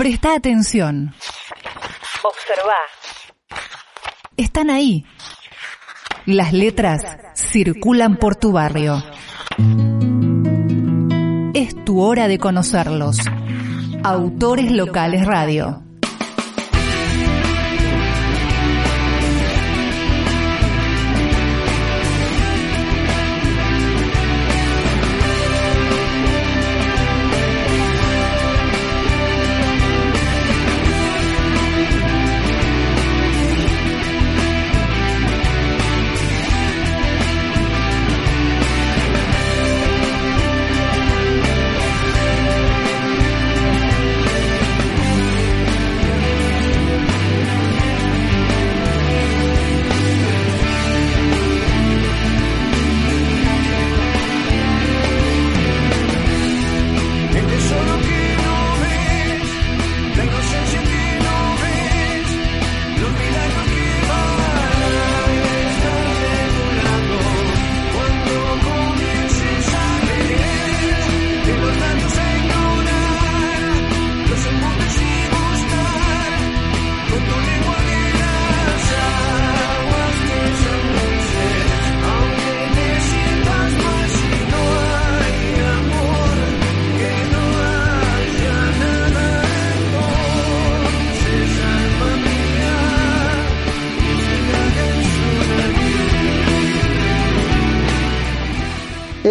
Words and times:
Presta 0.00 0.34
atención. 0.34 1.12
Observa. 2.22 2.74
Están 4.34 4.70
ahí. 4.70 5.04
Las 6.24 6.54
letras 6.54 7.02
circulan 7.34 8.16
por 8.16 8.34
tu 8.34 8.50
barrio. 8.50 9.04
Es 11.52 11.84
tu 11.84 12.00
hora 12.00 12.28
de 12.28 12.38
conocerlos. 12.38 13.18
Autores 14.02 14.72
Locales 14.72 15.26
Radio. 15.26 15.82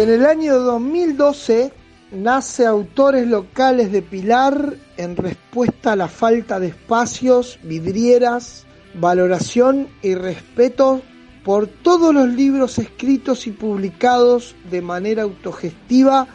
En 0.00 0.08
el 0.08 0.24
año 0.24 0.58
2012 0.60 1.72
nace 2.12 2.64
Autores 2.64 3.28
Locales 3.28 3.92
de 3.92 4.00
Pilar 4.00 4.74
en 4.96 5.14
respuesta 5.14 5.92
a 5.92 5.96
la 5.96 6.08
falta 6.08 6.58
de 6.58 6.68
espacios, 6.68 7.58
vidrieras, 7.64 8.64
valoración 8.94 9.88
y 10.00 10.14
respeto 10.14 11.02
por 11.44 11.66
todos 11.66 12.14
los 12.14 12.30
libros 12.30 12.78
escritos 12.78 13.46
y 13.46 13.50
publicados 13.50 14.56
de 14.70 14.80
manera 14.80 15.24
autogestiva 15.24 16.26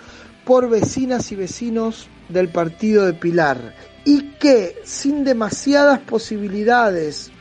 por 0.45 0.69
vecinas 0.69 1.31
y 1.31 1.35
vecinos 1.35 2.07
del 2.29 2.50
partido 2.50 3.07
de 3.07 3.13
Pilar 3.13 3.73
y 4.05 4.33
que 4.33 4.75
sin 4.83 5.23
demasiadas 5.23 6.02
posibilidades 6.02 7.31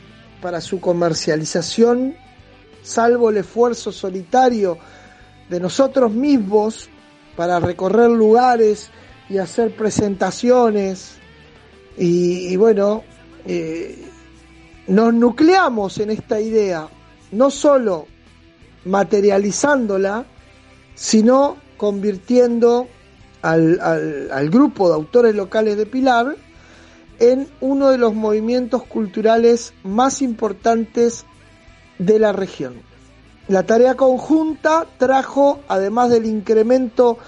para 0.41 0.59
su 0.59 0.79
comercialización, 0.79 2.15
salvo 2.81 3.29
el 3.29 3.37
esfuerzo 3.37 3.91
solitario 3.91 4.79
de 5.49 5.59
nosotros 5.59 6.11
mismos 6.11 6.89
para 7.35 7.59
recorrer 7.59 8.09
lugares 8.09 8.89
y 9.29 9.37
hacer 9.37 9.75
presentaciones 9.75 11.17
y, 11.97 12.55
bueno, 12.57 13.03
eh, 13.45 14.05
nos 14.87 15.13
nucleamos 15.13 15.97
en 15.99 16.11
esta 16.11 16.41
idea, 16.41 16.89
no 17.31 17.49
solo 17.49 18.07
materializándola, 18.83 20.25
sino 20.93 21.57
convirtiendo 21.77 22.87
al, 23.41 23.79
al, 23.81 24.29
al 24.31 24.49
grupo 24.49 24.89
de 24.89 24.95
autores 24.95 25.35
locales 25.35 25.77
de 25.77 25.85
Pilar 25.85 26.35
en 27.19 27.47
uno 27.61 27.91
de 27.91 27.97
los 27.97 28.13
movimientos 28.13 28.83
culturales 28.83 29.73
más 29.83 30.21
importantes 30.21 31.25
de 31.97 32.19
la 32.19 32.33
región. 32.33 32.73
La 33.47 33.63
tarea 33.63 33.95
conjunta 33.95 34.87
trajo, 34.97 35.59
además 35.67 36.09
del 36.09 36.25
incremento 36.25 37.19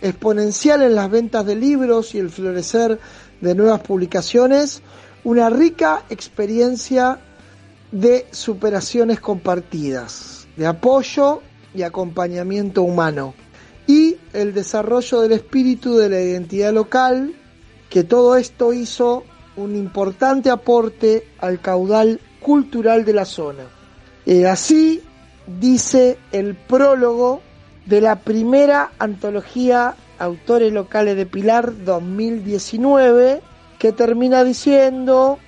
exponencial 0.00 0.82
en 0.82 0.94
las 0.94 1.10
ventas 1.10 1.44
de 1.44 1.54
libros 1.54 2.14
y 2.14 2.18
el 2.18 2.30
florecer 2.30 2.98
de 3.42 3.54
nuevas 3.54 3.80
publicaciones, 3.80 4.82
una 5.24 5.50
rica 5.50 6.04
experiencia 6.08 7.18
de 7.92 8.26
superaciones 8.30 9.20
compartidas, 9.20 10.46
de 10.56 10.66
apoyo 10.66 11.42
y 11.74 11.82
acompañamiento 11.82 12.82
humano, 12.82 13.34
y 13.86 14.16
el 14.32 14.54
desarrollo 14.54 15.20
del 15.20 15.32
espíritu 15.32 15.96
de 15.96 16.08
la 16.08 16.20
identidad 16.20 16.72
local, 16.72 17.34
que 17.90 18.02
todo 18.02 18.36
esto 18.36 18.72
hizo 18.72 19.24
un 19.56 19.76
importante 19.76 20.50
aporte 20.50 21.28
al 21.38 21.60
caudal 21.60 22.20
cultural 22.40 23.04
de 23.04 23.12
la 23.12 23.24
zona. 23.24 23.64
Y 24.24 24.44
así 24.44 25.02
dice 25.46 26.18
el 26.32 26.54
prólogo 26.54 27.40
de 27.86 28.00
la 28.00 28.16
primera 28.16 28.92
antología 28.98 29.94
Autores 30.18 30.72
Locales 30.72 31.16
de 31.16 31.26
Pilar 31.26 31.84
2019, 31.84 33.40
que 33.78 33.92
termina 33.92 34.44
diciendo, 34.44 35.38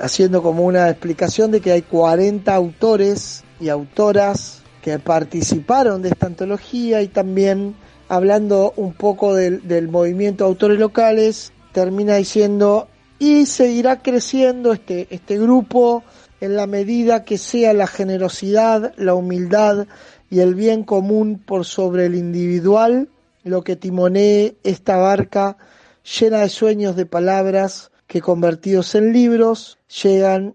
haciendo 0.00 0.42
como 0.42 0.64
una 0.64 0.88
explicación 0.88 1.50
de 1.50 1.60
que 1.60 1.72
hay 1.72 1.82
40 1.82 2.54
autores 2.54 3.44
y 3.60 3.68
autoras 3.68 4.62
que 4.82 4.98
participaron 4.98 6.02
de 6.02 6.10
esta 6.10 6.26
antología 6.26 7.02
y 7.02 7.08
también 7.08 7.74
hablando 8.08 8.72
un 8.76 8.92
poco 8.92 9.34
del, 9.34 9.88
movimiento 9.88 10.44
autores 10.44 10.78
locales, 10.78 11.52
termina 11.72 12.16
diciendo, 12.16 12.88
y 13.18 13.46
seguirá 13.46 14.02
creciendo 14.02 14.72
este, 14.72 15.06
este 15.10 15.38
grupo 15.38 16.02
en 16.44 16.56
la 16.56 16.66
medida 16.66 17.24
que 17.24 17.38
sea 17.38 17.72
la 17.72 17.86
generosidad, 17.86 18.92
la 18.96 19.14
humildad 19.14 19.86
y 20.28 20.40
el 20.40 20.54
bien 20.54 20.84
común 20.84 21.38
por 21.38 21.64
sobre 21.64 22.04
el 22.04 22.14
individual 22.14 23.08
lo 23.44 23.64
que 23.64 23.76
timonee 23.76 24.58
esta 24.62 24.96
barca 24.96 25.56
llena 26.02 26.40
de 26.40 26.50
sueños 26.50 26.96
de 26.96 27.06
palabras 27.06 27.92
que 28.06 28.20
convertidos 28.20 28.94
en 28.94 29.14
libros 29.14 29.78
llegan 30.02 30.54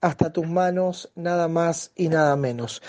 hasta 0.00 0.32
tus 0.32 0.46
manos 0.46 1.10
nada 1.16 1.48
más 1.48 1.90
y 1.96 2.08
nada 2.08 2.36
menos. 2.36 2.80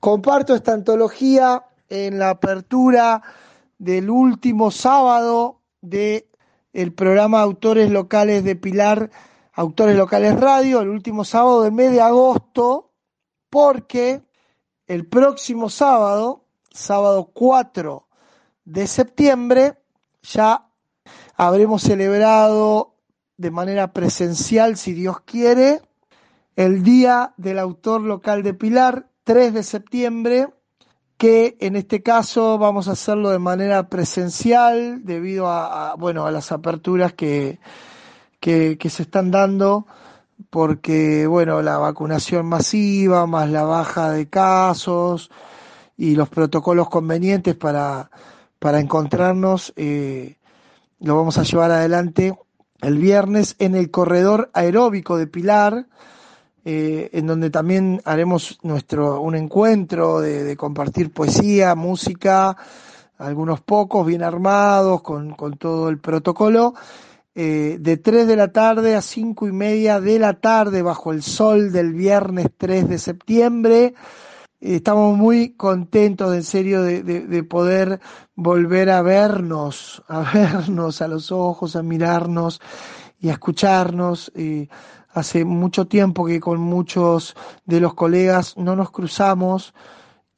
Comparto 0.00 0.54
esta 0.54 0.72
antología 0.72 1.64
en 1.90 2.18
la 2.18 2.30
apertura 2.30 3.22
del 3.78 4.08
último 4.08 4.70
sábado 4.70 5.60
de 5.82 6.26
el 6.72 6.94
programa 6.94 7.42
Autores 7.42 7.90
Locales 7.90 8.44
de 8.44 8.56
Pilar 8.56 9.10
Autores 9.54 9.96
Locales 9.96 10.40
Radio, 10.40 10.80
el 10.80 10.88
último 10.88 11.24
sábado 11.24 11.62
del 11.62 11.72
mes 11.72 11.92
de 11.92 12.00
agosto, 12.00 12.90
porque 13.50 14.22
el 14.86 15.06
próximo 15.06 15.68
sábado, 15.68 16.46
sábado 16.70 17.30
4 17.34 18.08
de 18.64 18.86
septiembre, 18.86 19.74
ya 20.22 20.70
habremos 21.36 21.82
celebrado 21.82 22.94
de 23.36 23.50
manera 23.50 23.92
presencial, 23.92 24.78
si 24.78 24.94
Dios 24.94 25.20
quiere, 25.20 25.82
el 26.56 26.82
Día 26.82 27.34
del 27.36 27.58
Autor 27.58 28.00
Local 28.00 28.42
de 28.42 28.54
Pilar, 28.54 29.10
3 29.24 29.52
de 29.52 29.62
septiembre, 29.64 30.48
que 31.18 31.58
en 31.60 31.76
este 31.76 32.02
caso 32.02 32.56
vamos 32.56 32.88
a 32.88 32.92
hacerlo 32.92 33.28
de 33.28 33.38
manera 33.38 33.90
presencial 33.90 35.04
debido 35.04 35.48
a, 35.48 35.90
a 35.90 35.94
bueno, 35.96 36.24
a 36.24 36.30
las 36.30 36.52
aperturas 36.52 37.12
que, 37.12 37.58
que, 38.42 38.90
se 38.90 39.04
están 39.04 39.30
dando 39.30 39.86
porque, 40.50 41.28
bueno, 41.28 41.62
la 41.62 41.78
vacunación 41.78 42.44
masiva, 42.46 43.24
más 43.28 43.48
la 43.48 43.62
baja 43.62 44.10
de 44.10 44.28
casos 44.28 45.30
y 45.96 46.16
los 46.16 46.28
protocolos 46.28 46.88
convenientes 46.88 47.54
para, 47.54 48.10
para 48.58 48.80
encontrarnos, 48.80 49.72
eh, 49.76 50.38
lo 50.98 51.16
vamos 51.16 51.38
a 51.38 51.44
llevar 51.44 51.70
adelante 51.70 52.36
el 52.80 52.98
viernes 52.98 53.54
en 53.60 53.76
el 53.76 53.92
corredor 53.92 54.50
aeróbico 54.54 55.16
de 55.16 55.28
Pilar, 55.28 55.86
eh, 56.64 57.10
en 57.12 57.28
donde 57.28 57.48
también 57.50 58.02
haremos 58.04 58.58
nuestro 58.64 59.20
un 59.20 59.36
encuentro 59.36 60.20
de, 60.20 60.42
de, 60.42 60.56
compartir 60.56 61.12
poesía, 61.12 61.76
música, 61.76 62.56
algunos 63.18 63.60
pocos 63.60 64.04
bien 64.04 64.24
armados 64.24 65.00
con, 65.02 65.34
con 65.34 65.56
todo 65.56 65.88
el 65.88 65.98
protocolo 65.98 66.74
eh, 67.34 67.78
de 67.80 67.96
3 67.96 68.26
de 68.26 68.36
la 68.36 68.52
tarde 68.52 68.94
a 68.94 69.00
5 69.00 69.48
y 69.48 69.52
media 69.52 70.00
de 70.00 70.18
la 70.18 70.34
tarde 70.34 70.82
bajo 70.82 71.12
el 71.12 71.22
sol 71.22 71.72
del 71.72 71.94
viernes 71.94 72.48
3 72.56 72.88
de 72.88 72.98
septiembre. 72.98 73.94
Estamos 74.60 75.16
muy 75.16 75.54
contentos, 75.54 76.34
en 76.34 76.44
serio, 76.44 76.82
de, 76.82 77.02
de, 77.02 77.42
poder 77.42 78.00
volver 78.34 78.90
a 78.90 79.02
vernos, 79.02 80.04
a 80.08 80.20
vernos 80.34 81.02
a 81.02 81.08
los 81.08 81.32
ojos, 81.32 81.74
a 81.74 81.82
mirarnos 81.82 82.60
y 83.18 83.30
a 83.30 83.32
escucharnos. 83.32 84.30
hace 85.14 85.44
mucho 85.44 85.86
tiempo 85.86 86.26
que 86.26 86.38
con 86.38 86.60
muchos 86.60 87.34
de 87.64 87.80
los 87.80 87.94
colegas 87.94 88.56
no 88.56 88.76
nos 88.76 88.90
cruzamos 88.90 89.74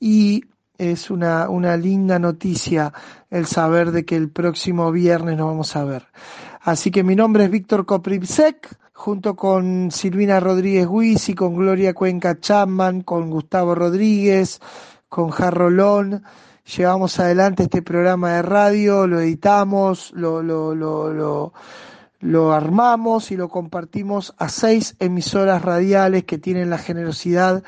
y 0.00 0.44
es 0.78 1.10
una, 1.10 1.48
una 1.48 1.76
linda 1.76 2.18
noticia 2.18 2.92
el 3.30 3.46
saber 3.46 3.90
de 3.92 4.04
que 4.04 4.16
el 4.16 4.30
próximo 4.30 4.90
viernes 4.90 5.36
nos 5.36 5.46
vamos 5.46 5.76
a 5.76 5.84
ver. 5.84 6.06
Así 6.64 6.90
que 6.90 7.04
mi 7.04 7.14
nombre 7.14 7.44
es 7.44 7.50
Víctor 7.50 7.84
Koprivsek, 7.84 8.78
junto 8.94 9.36
con 9.36 9.90
Silvina 9.90 10.40
Rodríguez 10.40 11.28
y 11.28 11.34
con 11.34 11.54
Gloria 11.56 11.92
Cuenca 11.92 12.40
Chapman, 12.40 13.02
con 13.02 13.28
Gustavo 13.28 13.74
Rodríguez, 13.74 14.60
con 15.10 15.28
Jarrolón. 15.28 16.22
Llevamos 16.74 17.20
adelante 17.20 17.64
este 17.64 17.82
programa 17.82 18.36
de 18.36 18.40
radio, 18.40 19.06
lo 19.06 19.20
editamos, 19.20 20.10
lo, 20.14 20.42
lo, 20.42 20.74
lo, 20.74 21.12
lo, 21.12 21.52
lo 22.20 22.52
armamos 22.54 23.30
y 23.30 23.36
lo 23.36 23.50
compartimos 23.50 24.34
a 24.38 24.48
seis 24.48 24.96
emisoras 25.00 25.60
radiales 25.60 26.24
que 26.24 26.38
tienen 26.38 26.70
la 26.70 26.78
generosidad 26.78 27.62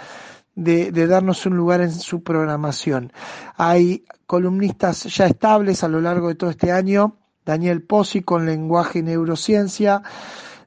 de, 0.55 0.91
de, 0.91 1.07
darnos 1.07 1.45
un 1.45 1.59
lugar 1.59 1.83
en 1.83 1.93
su 1.93 2.23
programación. 2.23 3.13
Hay 3.59 4.07
columnistas 4.25 5.03
ya 5.15 5.27
estables 5.27 5.85
a 5.85 5.89
lo 5.89 6.01
largo 6.01 6.29
de 6.29 6.35
todo 6.37 6.49
este 6.49 6.73
año 6.73 7.19
Daniel 7.47 7.83
Pozzi 7.83 8.23
con 8.23 8.45
lenguaje 8.45 8.99
y 8.99 9.03
neurociencia. 9.03 10.03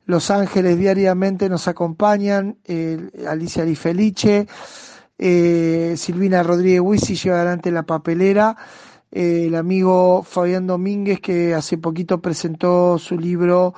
Los 0.06 0.32
Ángeles 0.32 0.80
diariamente 0.80 1.50
nos 1.50 1.68
acompañan, 1.68 2.58
Alicia 3.28 3.64
Di 3.64 3.76
Felice, 3.76 4.48
eh, 5.22 5.96
Silvina 5.98 6.42
Rodríguez 6.42 6.80
Huisi 6.80 7.16
lleva 7.16 7.36
adelante 7.42 7.70
la 7.72 7.84
papelera, 7.84 8.56
eh, 9.12 9.48
el 9.48 9.56
amigo 9.56 10.24
Fabián 10.24 10.66
Domínguez 10.66 11.20
que 11.20 11.54
hace 11.54 11.78
poquito 11.78 12.22
presentó 12.22 12.98
su 12.98 13.20
libro 13.20 13.74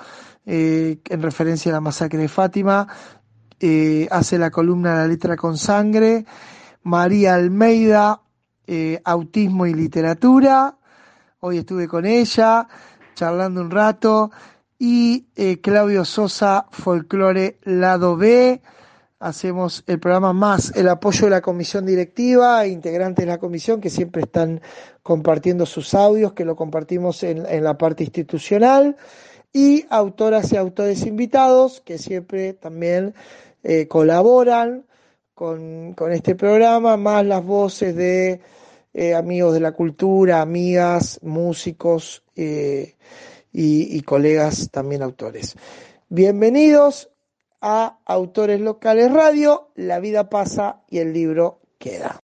eh, 0.45 1.00
en 1.09 1.21
referencia 1.24 1.71
a 1.71 1.74
la 1.74 1.81
masacre 1.81 2.19
de 2.19 2.27
Fátima, 2.27 2.88
hace 4.09 4.38
la 4.38 4.50
columna 4.51 4.95
La 4.95 5.07
letra 5.07 5.36
con 5.36 5.57
sangre, 5.57 6.25
María 6.83 7.36
Almeida, 7.36 8.21
autismo 9.03 9.65
y 9.65 9.74
literatura, 9.74 10.77
hoy 11.42 11.59
estuve 11.59 11.88
con 11.88 12.06
ella, 12.06 12.68
charlando 13.15 13.61
un 13.61 13.71
rato. 13.71 14.31
Y 14.77 15.27
eh, 15.35 15.61
Claudio 15.61 16.05
Sosa, 16.05 16.65
Folclore 16.71 17.59
Lado 17.63 18.17
B. 18.17 18.61
Hacemos 19.19 19.83
el 19.85 19.99
programa 19.99 20.33
más 20.33 20.75
el 20.75 20.89
apoyo 20.89 21.25
de 21.25 21.31
la 21.31 21.41
comisión 21.41 21.85
directiva, 21.85 22.65
integrantes 22.65 23.25
de 23.25 23.31
la 23.31 23.37
comisión 23.37 23.79
que 23.79 23.91
siempre 23.91 24.23
están 24.23 24.61
compartiendo 25.03 25.67
sus 25.67 25.93
audios, 25.93 26.33
que 26.33 26.45
lo 26.45 26.55
compartimos 26.55 27.21
en, 27.21 27.45
en 27.45 27.63
la 27.63 27.77
parte 27.77 28.03
institucional. 28.03 28.97
Y 29.53 29.85
autoras 29.89 30.51
y 30.53 30.57
autores 30.57 31.05
invitados 31.05 31.81
que 31.81 31.97
siempre 31.97 32.53
también 32.53 33.13
eh, 33.63 33.87
colaboran 33.87 34.85
con, 35.35 35.93
con, 35.93 36.11
este 36.11 36.35
programa, 36.35 36.97
más 36.97 37.25
las 37.25 37.43
voces 37.43 37.95
de 37.95 38.41
eh, 38.93 39.15
amigos 39.15 39.53
de 39.53 39.59
la 39.59 39.71
cultura, 39.71 40.41
amigas, 40.41 41.19
músicos 41.23 42.23
eh, 42.35 42.95
y, 43.53 44.01
colegas 44.01 44.69
también 44.71 45.01
autores. 45.01 45.55
Bienvenidos 46.09 47.09
a 47.61 47.99
Autores 48.05 48.59
Locales 48.59 49.11
Radio, 49.11 49.69
La 49.75 49.99
vida 49.99 50.29
pasa 50.29 50.81
y 50.89 50.99
el 50.99 51.13
libro 51.13 51.61
queda. 51.77 52.19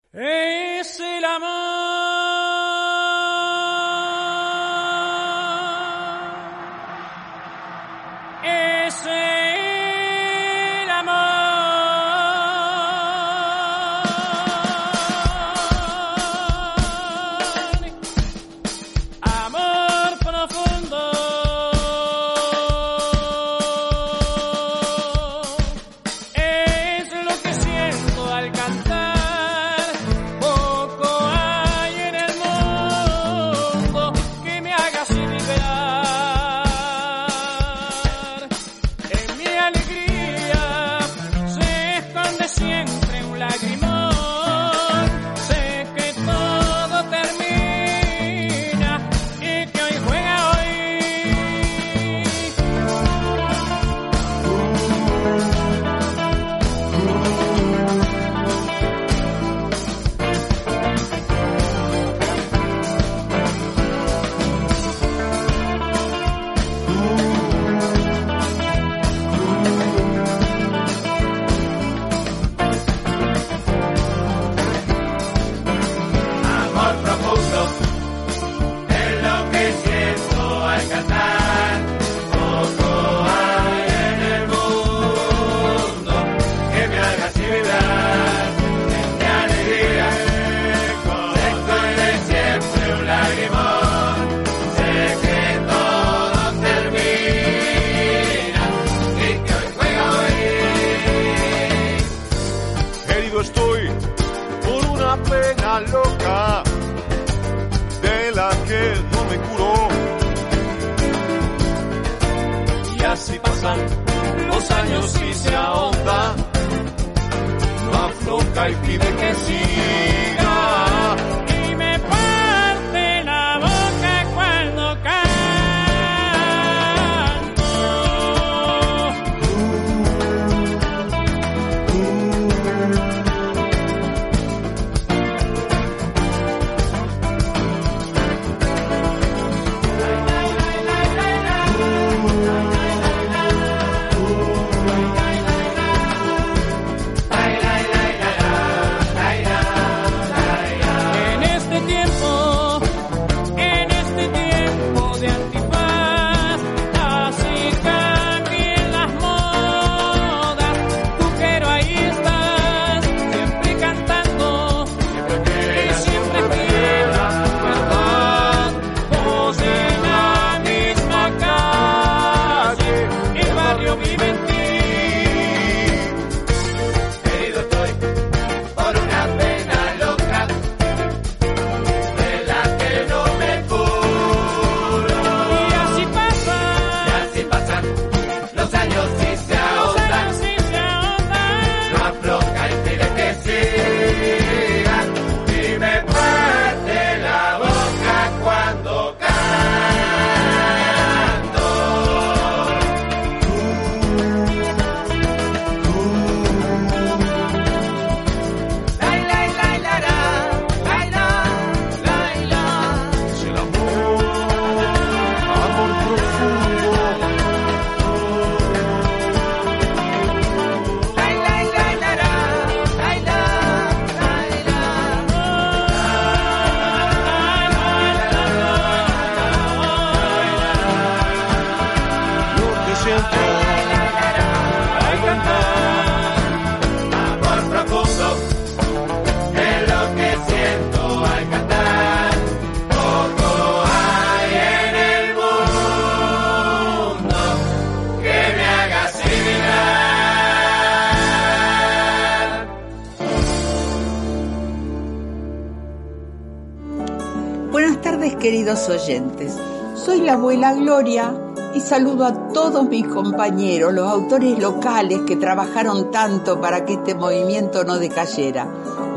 Queridos 258.39 258.87
oyentes. 258.89 259.53
Soy 259.95 260.21
la 260.21 260.33
abuela 260.33 260.73
Gloria 260.73 261.33
y 261.75 261.79
saludo 261.79 262.25
a 262.25 262.49
todos 262.49 262.87
mis 262.87 263.05
compañeros, 263.07 263.93
los 263.93 264.09
autores 264.09 264.57
locales 264.59 265.19
que 265.27 265.35
trabajaron 265.35 266.11
tanto 266.11 266.59
para 266.59 266.85
que 266.85 266.93
este 266.93 267.13
movimiento 267.13 267.83
no 267.83 267.97
decayera. 267.97 268.67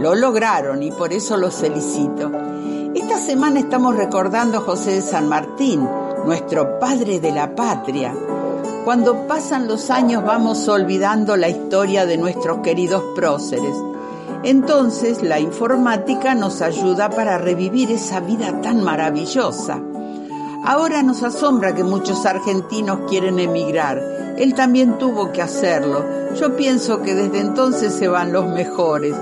Lo 0.01 0.15
lograron 0.15 0.83
y 0.83 0.91
por 0.91 1.13
eso 1.13 1.37
los 1.37 1.55
felicito. 1.55 2.31
Esta 2.95 3.19
semana 3.19 3.61
estamos 3.61 3.97
recordando 3.97 4.59
a 4.59 4.63
José 4.63 4.93
de 4.93 5.03
San 5.03 5.29
Martín, 5.29 5.89
nuestro 6.25 6.79
padre 6.79 7.21
de 7.21 7.33
la 7.33 7.55
patria. 7.55 8.15
Cuando 8.85 9.27
pasan 9.27 9.69
los 9.69 9.91
años 9.91 10.25
vamos 10.25 10.67
olvidando 10.69 11.37
la 11.37 11.49
historia 11.49 12.07
de 12.07 12.17
nuestros 12.19 12.59
queridos 12.59 13.03
próceres. 13.15 13.75
Entonces 14.43 15.23
la 15.23 15.39
informática 15.39 16.35
nos 16.35 16.63
ayuda 16.63 17.11
para 17.11 17.37
revivir 17.37 17.91
esa 17.91 18.21
vida 18.21 18.61
tan 18.63 18.83
maravillosa. 18.83 19.81
Ahora 20.65 21.03
nos 21.03 21.23
asombra 21.23 21.75
que 21.75 21.85
muchos 21.85 22.25
argentinos 22.25 23.01
quieren 23.09 23.39
emigrar. 23.39 23.99
Él 24.39 24.55
también 24.55 24.99
tuvo 24.99 25.33
que 25.33 25.43
hacerlo. 25.43 26.05
Yo 26.39 26.57
pienso 26.57 27.03
que 27.03 27.15
desde 27.15 27.41
entonces 27.41 27.93
se 27.95 28.09
van 28.09 28.33
los 28.33 28.47
mejores. 28.47 29.15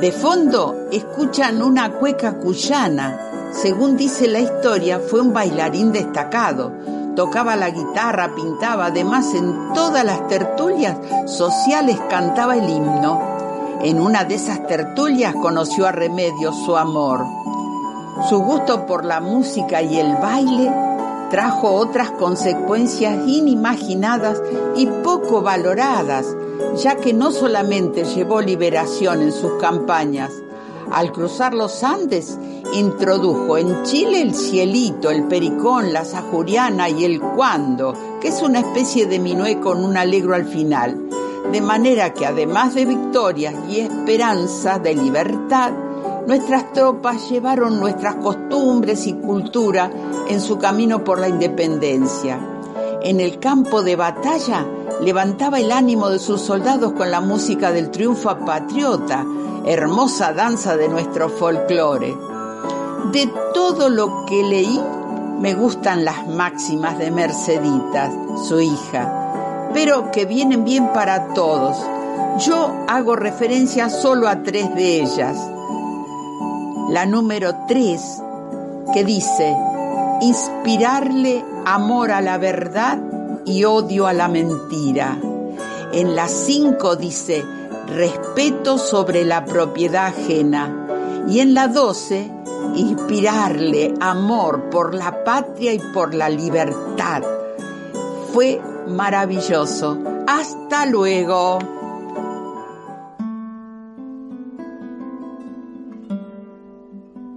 De 0.00 0.12
fondo 0.12 0.86
escuchan 0.92 1.60
una 1.60 1.94
cueca 1.94 2.34
cuyana. 2.34 3.18
Según 3.50 3.96
dice 3.96 4.28
la 4.28 4.38
historia, 4.38 5.00
fue 5.00 5.20
un 5.20 5.32
bailarín 5.32 5.90
destacado. 5.90 6.72
Tocaba 7.16 7.56
la 7.56 7.70
guitarra, 7.70 8.34
pintaba, 8.36 8.86
además 8.86 9.34
en 9.34 9.72
todas 9.74 10.04
las 10.04 10.28
tertulias 10.28 10.96
sociales 11.26 11.98
cantaba 12.08 12.56
el 12.56 12.70
himno. 12.70 13.37
En 13.80 14.00
una 14.00 14.24
de 14.24 14.34
esas 14.34 14.66
tertulias 14.66 15.36
conoció 15.36 15.86
a 15.86 15.92
Remedios 15.92 16.56
su 16.64 16.76
amor. 16.76 17.24
Su 18.28 18.40
gusto 18.40 18.86
por 18.86 19.04
la 19.04 19.20
música 19.20 19.80
y 19.82 20.00
el 20.00 20.16
baile 20.16 20.68
trajo 21.30 21.74
otras 21.74 22.10
consecuencias 22.10 23.16
inimaginadas 23.28 24.42
y 24.74 24.86
poco 24.86 25.42
valoradas, 25.42 26.26
ya 26.82 26.96
que 26.96 27.12
no 27.12 27.30
solamente 27.30 28.02
llevó 28.02 28.40
liberación 28.40 29.22
en 29.22 29.30
sus 29.30 29.52
campañas, 29.60 30.32
al 30.90 31.12
cruzar 31.12 31.54
los 31.54 31.84
Andes 31.84 32.36
introdujo 32.72 33.58
en 33.58 33.84
Chile 33.84 34.22
el 34.22 34.34
cielito, 34.34 35.08
el 35.10 35.28
pericón, 35.28 35.92
la 35.92 36.04
sajuriana 36.04 36.88
y 36.88 37.04
el 37.04 37.20
cuando, 37.20 37.94
que 38.20 38.28
es 38.28 38.42
una 38.42 38.58
especie 38.58 39.06
de 39.06 39.20
minué 39.20 39.60
con 39.60 39.84
un 39.84 39.96
alegro 39.96 40.34
al 40.34 40.46
final 40.46 41.08
de 41.52 41.60
manera 41.62 42.12
que 42.12 42.26
además 42.26 42.74
de 42.74 42.84
victorias 42.84 43.54
y 43.68 43.80
esperanza 43.80 44.78
de 44.78 44.94
libertad, 44.94 45.72
nuestras 46.26 46.72
tropas 46.74 47.30
llevaron 47.30 47.80
nuestras 47.80 48.16
costumbres 48.16 49.06
y 49.06 49.14
cultura 49.14 49.90
en 50.28 50.42
su 50.42 50.58
camino 50.58 51.02
por 51.02 51.18
la 51.18 51.28
independencia. 51.28 52.38
En 53.00 53.20
el 53.20 53.38
campo 53.38 53.82
de 53.82 53.96
batalla 53.96 54.66
levantaba 55.00 55.58
el 55.58 55.72
ánimo 55.72 56.10
de 56.10 56.18
sus 56.18 56.42
soldados 56.42 56.92
con 56.92 57.10
la 57.10 57.22
música 57.22 57.72
del 57.72 57.90
triunfo 57.90 58.36
patriota, 58.44 59.24
hermosa 59.64 60.34
danza 60.34 60.76
de 60.76 60.88
nuestro 60.88 61.30
folclore. 61.30 62.14
De 63.10 63.32
todo 63.54 63.88
lo 63.88 64.26
que 64.26 64.42
leí, 64.42 64.78
me 65.40 65.54
gustan 65.54 66.04
las 66.04 66.26
máximas 66.26 66.98
de 66.98 67.10
Merceditas, 67.10 68.12
su 68.46 68.60
hija 68.60 69.27
pero 69.72 70.10
que 70.10 70.24
vienen 70.24 70.64
bien 70.64 70.92
para 70.92 71.34
todos. 71.34 71.76
Yo 72.46 72.72
hago 72.88 73.16
referencia 73.16 73.90
solo 73.90 74.28
a 74.28 74.42
tres 74.42 74.74
de 74.74 75.02
ellas. 75.02 75.36
La 76.90 77.04
número 77.04 77.54
tres, 77.66 78.22
que 78.92 79.04
dice, 79.04 79.56
inspirarle 80.20 81.44
amor 81.64 82.12
a 82.12 82.20
la 82.20 82.38
verdad 82.38 82.98
y 83.44 83.64
odio 83.64 84.06
a 84.06 84.12
la 84.12 84.28
mentira. 84.28 85.18
En 85.92 86.14
la 86.14 86.28
cinco 86.28 86.96
dice, 86.96 87.44
respeto 87.88 88.78
sobre 88.78 89.24
la 89.24 89.44
propiedad 89.44 90.06
ajena. 90.06 90.86
Y 91.28 91.40
en 91.40 91.54
la 91.54 91.68
doce, 91.68 92.30
inspirarle 92.74 93.94
amor 94.00 94.70
por 94.70 94.94
la 94.94 95.24
patria 95.24 95.72
y 95.72 95.80
por 95.92 96.14
la 96.14 96.28
libertad. 96.28 97.22
Fue 98.32 98.60
maravilloso. 98.88 99.98
Hasta 100.26 100.86
luego. 100.86 101.58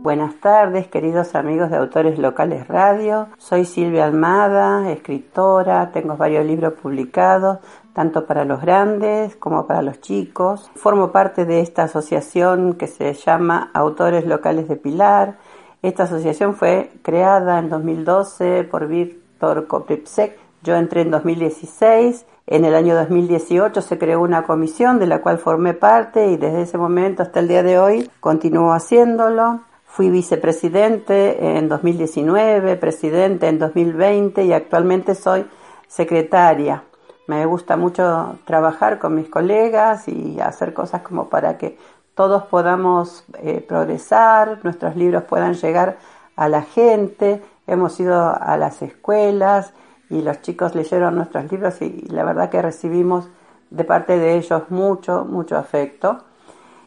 Buenas 0.04 0.34
tardes, 0.42 0.88
queridos 0.88 1.36
amigos 1.36 1.70
de 1.70 1.78
Autores 1.78 2.18
Locales 2.18 2.68
Radio. 2.68 3.28
Soy 3.38 3.66
Silvia 3.66 4.06
Almada, 4.06 4.90
escritora, 4.90 5.92
tengo 5.92 6.18
varios 6.18 6.44
libros 6.44 6.74
publicados, 6.74 7.60
tanto 7.94 8.26
para 8.26 8.44
los 8.44 8.62
grandes 8.62 9.36
como 9.36 9.68
para 9.68 9.84
los 9.84 10.02
chicos. 10.02 10.72
Formo 10.74 11.12
parte 11.12 11.46
de 11.46 11.60
esta 11.60 11.84
asociación 11.84 12.74
que 12.74 12.88
se 12.88 13.14
llama 13.14 13.70
Autores 13.76 14.26
Locales 14.26 14.68
de 14.68 14.76
Pilar. 14.76 15.38
Esta 15.84 16.04
asociación 16.04 16.56
fue 16.56 16.92
creada 17.04 17.60
en 17.60 17.70
2012 17.70 18.64
por 18.64 18.88
Víctor 18.88 19.68
Kopripsek, 19.68 20.36
yo 20.64 20.76
entré 20.76 21.02
en 21.02 21.12
2016, 21.12 22.26
en 22.48 22.66
el 22.66 22.76
año 22.76 22.96
2018 22.96 23.82
se 23.82 23.98
creó 23.98 24.22
una 24.22 24.44
comisión 24.44 25.00
de 25.00 25.08
la 25.08 25.22
cual 25.22 25.38
formé 25.38 25.74
parte 25.74 26.28
y 26.28 26.38
desde 26.38 26.64
ese 26.64 26.78
momento 26.78 27.24
hasta 27.24 27.40
el 27.40 27.48
día 27.48 27.64
de 27.64 27.80
hoy 27.80 28.10
continúo 28.20 28.74
haciéndolo. 28.74 29.62
Fui 29.86 30.10
vicepresidente 30.10 31.58
en 31.58 31.68
2019, 31.68 32.76
presidente 32.78 33.48
en 33.48 33.60
2020 33.60 34.46
y 34.46 34.54
actualmente 34.54 35.16
soy 35.16 35.46
secretaria. 35.88 36.84
Me 37.28 37.46
gusta 37.46 37.78
mucho 37.78 38.40
trabajar 38.46 39.00
con 39.00 39.16
mis 39.16 39.30
colegas 39.30 40.08
y 40.08 40.40
hacer 40.40 40.74
cosas 40.74 41.02
como 41.02 41.30
para 41.30 41.58
que 41.58 41.78
todos 42.16 42.44
podamos 42.44 43.24
eh, 43.40 43.64
progresar, 43.66 44.60
nuestros 44.64 44.96
libros 44.96 45.24
puedan 45.24 45.54
llegar 45.54 45.98
a 46.36 46.50
la 46.50 46.62
gente. 46.62 47.42
Hemos 47.68 48.00
ido 48.00 48.36
a 48.38 48.58
las 48.58 48.82
escuelas, 48.82 49.74
y 50.12 50.22
los 50.22 50.42
chicos 50.42 50.76
leyeron 50.76 51.16
nuestros 51.16 51.50
libros 51.50 51.82
y 51.82 52.06
la 52.10 52.26
verdad 52.26 52.50
que 52.50 52.62
recibimos 52.62 53.30
de 53.70 53.86
parte 53.86 54.20
de 54.20 54.36
ellos 54.36 54.64
mucho, 54.70 55.24
mucho 55.24 55.58
afecto. 55.58 56.20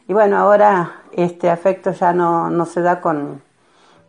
Y 0.07 0.13
bueno, 0.13 0.37
ahora 0.37 1.01
este 1.11 1.49
afecto 1.49 1.91
ya 1.91 2.13
no, 2.13 2.51
no 2.51 2.65
se 2.65 2.81
da 2.81 3.01
con, 3.01 3.41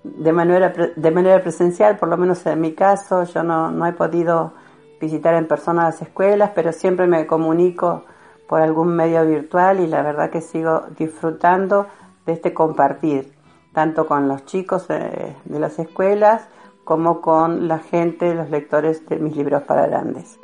de, 0.05 0.33
manera, 0.33 0.73
de 0.95 1.11
manera 1.11 1.41
presencial, 1.41 1.97
por 1.97 2.11
lo 2.11 2.19
menos 2.19 2.45
en 2.45 2.61
mi 2.61 2.75
caso, 2.75 3.25
yo 3.25 3.43
no, 3.43 3.71
no 3.71 3.87
he 3.87 3.95
podido 3.95 4.53
visitar 5.01 5.35
en 5.35 5.49
persona 5.49 5.85
las 5.85 6.03
escuelas, 6.03 6.51
pero 6.55 6.73
siempre 6.73 7.07
me 7.07 7.27
comunico 7.27 8.05
por 8.47 8.61
algún 8.61 8.95
medio 8.95 9.25
virtual 9.25 9.81
y 9.81 9.87
la 9.87 10.03
verdad 10.03 10.29
que 10.29 10.43
sigo 10.43 10.85
disfrutando 10.99 11.87
de 12.27 12.35
este 12.35 12.53
compartir, 12.53 13.33
tanto 13.73 14.07
con 14.07 14.29
los 14.29 14.45
chicos 14.45 14.89
de, 14.89 15.35
de 15.47 15.59
las 15.59 15.79
escuelas 15.79 16.43
como 16.87 17.21
con 17.21 17.67
la 17.67 17.81
gente, 17.81 18.33
los 18.33 18.49
lectores 18.49 19.05
de 19.09 19.17
mis 19.17 19.37
libros 19.37 19.65
para 19.65 19.89
grandes. 19.89 20.39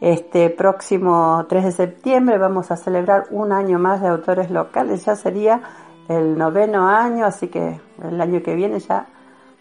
Este 0.00 0.50
próximo 0.50 1.46
3 1.48 1.64
de 1.66 1.72
septiembre 1.72 2.38
vamos 2.38 2.72
a 2.72 2.76
celebrar 2.76 3.28
un 3.30 3.52
año 3.52 3.78
más 3.78 4.02
de 4.02 4.08
autores 4.08 4.50
locales, 4.50 5.04
ya 5.04 5.14
sería 5.14 5.62
el 6.08 6.36
noveno 6.36 6.88
año, 6.88 7.24
así 7.24 7.46
que 7.46 7.80
el 8.02 8.20
año 8.20 8.42
que 8.42 8.56
viene 8.56 8.80
ya 8.80 9.06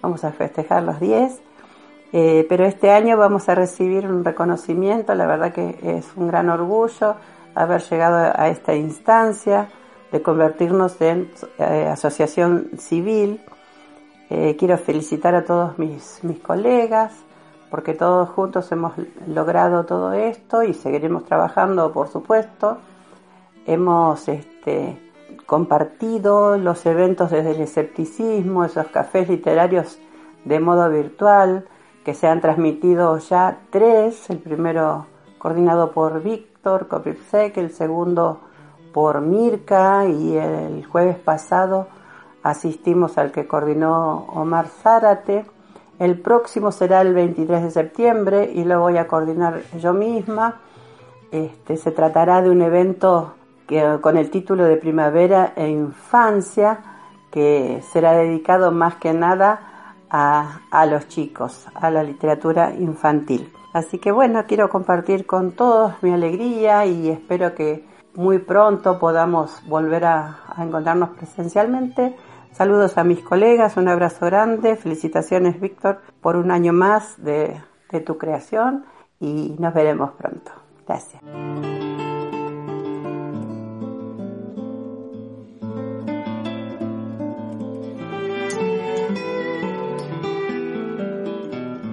vamos 0.01 0.23
a 0.23 0.31
festejar 0.31 0.81
los 0.81 0.99
10. 0.99 1.41
Eh, 2.11 2.43
pero 2.49 2.65
este 2.65 2.89
año 2.89 3.15
vamos 3.15 3.47
a 3.47 3.53
recibir 3.53 4.07
un 4.07 4.25
reconocimiento, 4.25 5.13
la 5.13 5.27
verdad 5.27 5.53
que 5.53 5.77
es 5.83 6.07
un 6.15 6.27
gran 6.27 6.49
orgullo 6.49 7.17
haber 7.53 7.83
llegado 7.83 8.33
a 8.35 8.47
esta 8.47 8.73
instancia 8.73 9.69
de 10.11 10.23
convertirnos 10.23 10.99
en 11.01 11.29
eh, 11.59 11.87
asociación 11.87 12.71
civil 12.79 13.41
eh, 14.29 14.55
quiero 14.57 14.77
felicitar 14.77 15.35
a 15.35 15.43
todos 15.43 15.77
mis, 15.79 16.19
mis 16.23 16.39
colegas 16.39 17.13
porque 17.69 17.93
todos 17.93 18.29
juntos 18.29 18.71
hemos 18.71 18.93
logrado 19.27 19.85
todo 19.85 20.13
esto 20.13 20.63
y 20.63 20.73
seguiremos 20.73 21.25
trabajando, 21.25 21.91
por 21.91 22.07
supuesto. 22.07 22.77
Hemos 23.65 24.27
este, 24.27 24.97
compartido 25.45 26.57
los 26.57 26.85
eventos 26.85 27.29
desde 27.29 27.51
el 27.51 27.61
escepticismo, 27.61 28.65
esos 28.65 28.87
cafés 28.87 29.29
literarios 29.29 29.99
de 30.45 30.59
modo 30.59 30.89
virtual, 30.89 31.67
que 32.03 32.15
se 32.15 32.27
han 32.27 32.41
transmitido 32.41 33.17
ya 33.19 33.59
tres, 33.69 34.29
el 34.29 34.39
primero 34.39 35.05
coordinado 35.37 35.91
por 35.91 36.23
Víctor 36.23 36.87
Koprivsek, 36.87 37.57
el 37.57 37.71
segundo 37.71 38.41
por 38.93 39.21
Mirka 39.21 40.07
y 40.07 40.35
el 40.37 40.83
jueves 40.85 41.17
pasado 41.17 41.87
asistimos 42.43 43.17
al 43.17 43.31
que 43.31 43.47
coordinó 43.47 44.25
Omar 44.33 44.67
Zárate. 44.67 45.45
El 45.99 46.19
próximo 46.19 46.71
será 46.71 47.01
el 47.01 47.13
23 47.13 47.63
de 47.63 47.71
septiembre 47.71 48.51
y 48.53 48.63
lo 48.63 48.79
voy 48.79 48.97
a 48.97 49.07
coordinar 49.07 49.61
yo 49.79 49.93
misma. 49.93 50.61
Este, 51.31 51.77
se 51.77 51.91
tratará 51.91 52.41
de 52.41 52.49
un 52.49 52.61
evento 52.61 53.35
que, 53.67 53.99
con 54.01 54.17
el 54.17 54.31
título 54.31 54.63
de 54.63 54.77
Primavera 54.77 55.53
e 55.55 55.67
Infancia, 55.69 56.79
que 57.31 57.83
será 57.91 58.13
dedicado 58.13 58.71
más 58.71 58.95
que 58.95 59.13
nada 59.13 59.93
a, 60.09 60.61
a 60.71 60.85
los 60.85 61.07
chicos, 61.07 61.67
a 61.75 61.91
la 61.91 62.01
literatura 62.03 62.73
infantil. 62.73 63.53
Así 63.73 63.99
que 63.99 64.11
bueno, 64.11 64.45
quiero 64.47 64.69
compartir 64.69 65.27
con 65.27 65.51
todos 65.51 66.01
mi 66.01 66.11
alegría 66.11 66.85
y 66.85 67.09
espero 67.09 67.53
que 67.53 67.85
muy 68.15 68.39
pronto 68.39 68.97
podamos 68.97 69.61
volver 69.67 70.05
a, 70.05 70.39
a 70.47 70.63
encontrarnos 70.63 71.11
presencialmente. 71.11 72.15
Saludos 72.51 72.97
a 72.97 73.03
mis 73.03 73.19
colegas, 73.21 73.77
un 73.77 73.87
abrazo 73.87 74.25
grande, 74.25 74.75
felicitaciones 74.75 75.61
Víctor 75.61 76.01
por 76.21 76.35
un 76.35 76.51
año 76.51 76.73
más 76.73 77.23
de, 77.23 77.61
tu 78.05 78.17
creación 78.17 78.85
y 79.19 79.55
nos 79.59 79.73
veremos 79.73 80.11
pronto. 80.17 80.51
Gracias. 80.87 81.21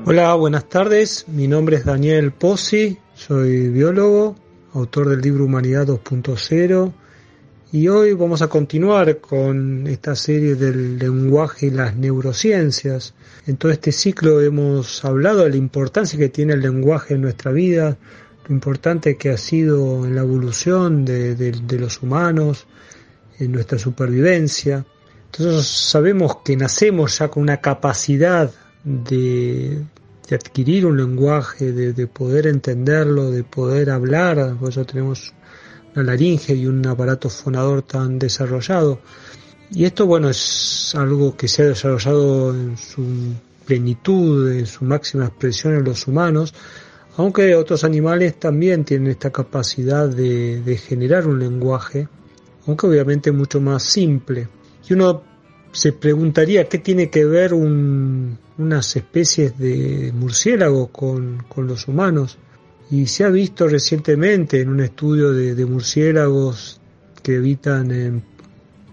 Hola, 0.04 0.34
buenas 0.34 0.66
tardes. 0.66 1.26
Mi 1.28 1.48
nombre 1.48 1.76
es 1.76 1.84
Daniel 1.84 2.32
Pozzi, 2.32 2.98
soy 3.14 3.68
biólogo, 3.68 4.36
autor 4.72 5.08
del 5.08 5.20
libro 5.20 5.44
Humanidad 5.44 5.86
2.0 5.86 6.92
y 7.72 7.88
hoy 7.88 8.12
vamos 8.12 8.42
a 8.42 8.48
continuar 8.48 9.18
con 9.18 9.86
esta 9.88 10.14
serie 10.14 10.54
del 10.54 10.98
lenguaje 10.98 11.66
y 11.66 11.70
las 11.70 11.96
neurociencias. 11.96 13.12
En 13.46 13.56
todo 13.56 13.72
este 13.72 13.90
ciclo 13.90 14.40
hemos 14.40 15.04
hablado 15.04 15.42
de 15.44 15.50
la 15.50 15.56
importancia 15.56 16.16
que 16.16 16.28
tiene 16.28 16.52
el 16.52 16.60
lenguaje 16.60 17.14
en 17.14 17.22
nuestra 17.22 17.50
vida, 17.50 17.98
lo 18.46 18.54
importante 18.54 19.16
que 19.16 19.30
ha 19.30 19.36
sido 19.36 20.06
en 20.06 20.14
la 20.14 20.20
evolución 20.20 21.04
de, 21.04 21.78
los 21.78 22.02
humanos, 22.02 22.66
en 23.40 23.50
nuestra 23.50 23.78
supervivencia. 23.78 24.86
Entonces 25.32 25.66
sabemos 25.66 26.36
que 26.44 26.56
nacemos 26.56 27.18
ya 27.18 27.28
con 27.28 27.42
una 27.42 27.60
capacidad 27.60 28.48
de, 28.84 29.82
de 30.28 30.36
adquirir 30.36 30.86
un 30.86 30.96
lenguaje, 30.96 31.72
de, 31.72 31.92
de, 31.92 32.06
poder 32.06 32.46
entenderlo, 32.46 33.32
de 33.32 33.42
poder 33.42 33.90
hablar, 33.90 34.54
por 34.54 34.70
eso 34.70 34.84
tenemos 34.84 35.34
una 35.96 36.04
laringe 36.04 36.54
y 36.54 36.66
un 36.66 36.86
aparato 36.86 37.28
fonador 37.28 37.82
tan 37.82 38.18
desarrollado. 38.18 39.00
Y 39.70 39.84
esto, 39.84 40.06
bueno, 40.06 40.28
es 40.28 40.94
algo 40.94 41.36
que 41.36 41.48
se 41.48 41.62
ha 41.62 41.66
desarrollado 41.66 42.54
en 42.54 42.76
su 42.76 43.04
plenitud, 43.64 44.52
en 44.52 44.66
su 44.66 44.84
máxima 44.84 45.26
expresión 45.26 45.74
en 45.74 45.84
los 45.84 46.06
humanos, 46.06 46.54
aunque 47.16 47.54
otros 47.56 47.82
animales 47.82 48.38
también 48.38 48.84
tienen 48.84 49.08
esta 49.08 49.30
capacidad 49.30 50.08
de, 50.08 50.80
generar 50.86 51.26
un 51.26 51.40
lenguaje, 51.40 52.08
aunque 52.66 52.86
obviamente 52.86 53.32
mucho 53.32 53.60
más 53.60 53.82
simple. 53.82 54.48
Y 54.88 54.92
uno 54.92 55.22
se 55.72 55.92
preguntaría 55.92 56.68
qué 56.68 56.78
tiene 56.78 57.10
que 57.10 57.24
ver 57.24 57.54
un, 57.54 58.38
unas 58.58 58.94
especies 58.96 59.58
de 59.58 60.12
murciélagos 60.14 60.90
con, 60.90 61.44
con, 61.48 61.66
los 61.66 61.88
humanos. 61.88 62.38
Y 62.90 63.06
se 63.06 63.24
ha 63.24 63.28
visto 63.28 63.66
recientemente 63.66 64.60
en 64.60 64.68
un 64.68 64.80
estudio 64.80 65.32
de, 65.32 65.66
murciélagos 65.66 66.80
que 67.22 67.36
habitan 67.36 67.90
en 67.90 68.22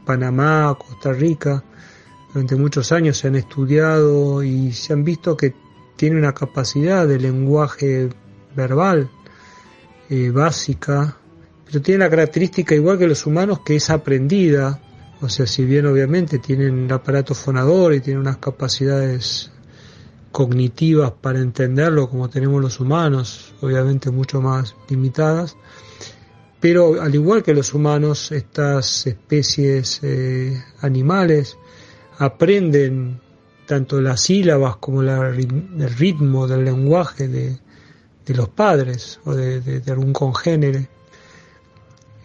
Panamá, 0.06 0.76
Costa 0.80 1.14
Rica, 1.14 1.64
durante 2.34 2.56
muchos 2.56 2.92
años 2.92 3.18
se 3.18 3.28
han 3.28 3.36
estudiado 3.36 4.42
y 4.42 4.72
se 4.72 4.94
han 4.94 5.04
visto 5.04 5.38
que 5.38 5.54
tiene 5.96 6.18
una 6.18 6.34
capacidad 6.34 7.08
de 7.08 7.20
lenguaje 7.20 8.10
verbal 8.56 9.10
eh, 10.10 10.32
básica, 10.32 11.16
pero 11.66 11.82
tiene 11.82 12.06
la 12.06 12.10
característica 12.10 12.74
igual 12.74 12.98
que 12.98 13.08
los 13.08 13.28
humanos 13.28 13.60
que 13.60 13.76
es 13.76 13.92
aprendida. 13.92 14.82
O 15.22 15.30
sea, 15.30 15.46
si 15.46 15.64
bien 15.64 15.86
obviamente 15.86 16.40
tienen 16.40 16.86
el 16.86 16.92
aparato 16.92 17.36
fonador 17.36 17.94
y 17.94 18.02
tienen 18.02 18.22
unas 18.22 18.38
capacidades 18.38 19.53
cognitivas 20.34 21.12
para 21.12 21.40
entenderlo 21.40 22.10
como 22.10 22.28
tenemos 22.28 22.62
los 22.62 22.80
humanos, 22.82 23.54
obviamente 23.62 24.10
mucho 24.10 24.42
más 24.42 24.76
limitadas, 24.90 25.56
pero 26.60 27.02
al 27.02 27.14
igual 27.14 27.44
que 27.44 27.54
los 27.54 27.74
humanos, 27.74 28.32
estas 28.32 29.06
especies 29.06 30.00
eh, 30.02 30.62
animales 30.82 31.58
aprenden 32.18 33.22
tanto 33.68 34.02
las 34.02 34.22
sílabas 34.22 34.78
como 34.78 35.04
el 35.04 35.90
ritmo 35.98 36.48
del 36.48 36.66
lenguaje 36.66 37.28
de, 37.28 37.60
de 38.26 38.34
los 38.34 38.50
padres 38.50 39.20
o 39.26 39.36
de 39.36 39.84
algún 39.88 40.14
congénere, 40.14 40.90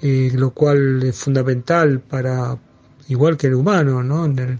eh, 0.01 0.31
lo 0.35 0.51
cual 0.51 1.03
es 1.03 1.17
fundamental 1.17 2.01
para, 2.01 2.57
igual 3.09 3.37
que 3.37 3.49
el 3.49 3.55
humano, 3.55 4.03
¿no? 4.03 4.25
En 4.25 4.39
el, 4.39 4.59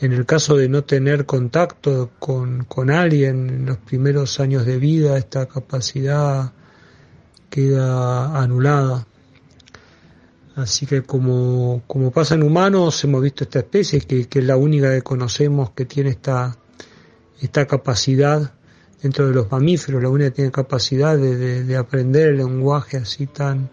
en 0.00 0.12
el 0.12 0.26
caso 0.26 0.56
de 0.56 0.68
no 0.68 0.84
tener 0.84 1.26
contacto 1.26 2.10
con, 2.18 2.64
con 2.64 2.90
alguien 2.90 3.48
en 3.48 3.66
los 3.66 3.78
primeros 3.78 4.38
años 4.38 4.64
de 4.64 4.78
vida, 4.78 5.18
esta 5.18 5.46
capacidad 5.46 6.52
queda 7.50 8.40
anulada. 8.40 9.06
Así 10.54 10.86
que 10.86 11.02
como, 11.02 11.82
como 11.86 12.10
pasa 12.10 12.34
en 12.34 12.42
humanos, 12.42 13.02
hemos 13.04 13.22
visto 13.22 13.44
esta 13.44 13.60
especie 13.60 14.00
que, 14.00 14.28
que 14.28 14.40
es 14.40 14.44
la 14.44 14.56
única 14.56 14.90
que 14.90 15.02
conocemos 15.02 15.70
que 15.70 15.84
tiene 15.84 16.10
esta, 16.10 16.56
esta 17.40 17.66
capacidad 17.66 18.52
dentro 19.02 19.28
de 19.28 19.34
los 19.34 19.50
mamíferos, 19.50 20.02
la 20.02 20.08
única 20.08 20.30
que 20.30 20.36
tiene 20.36 20.50
capacidad 20.50 21.16
de, 21.16 21.36
de, 21.36 21.64
de 21.64 21.76
aprender 21.76 22.30
el 22.30 22.38
lenguaje 22.38 22.96
así 22.96 23.26
tan 23.26 23.70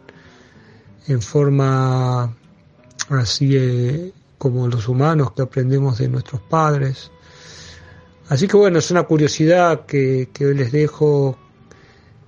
en 1.08 1.22
forma 1.22 2.36
así 3.10 3.56
eh, 3.56 4.12
como 4.38 4.68
los 4.68 4.88
humanos 4.88 5.32
que 5.34 5.42
aprendemos 5.42 5.98
de 5.98 6.10
nuestros 6.10 6.42
padres. 6.42 7.12
Así 8.28 8.48
que 8.48 8.58
bueno, 8.58 8.80
es 8.80 8.92
una 8.92 9.04
curiosidad 9.04 9.86
que, 9.86 10.30
que 10.34 10.48
hoy 10.48 10.56
les 10.56 10.72
dejo, 10.72 11.38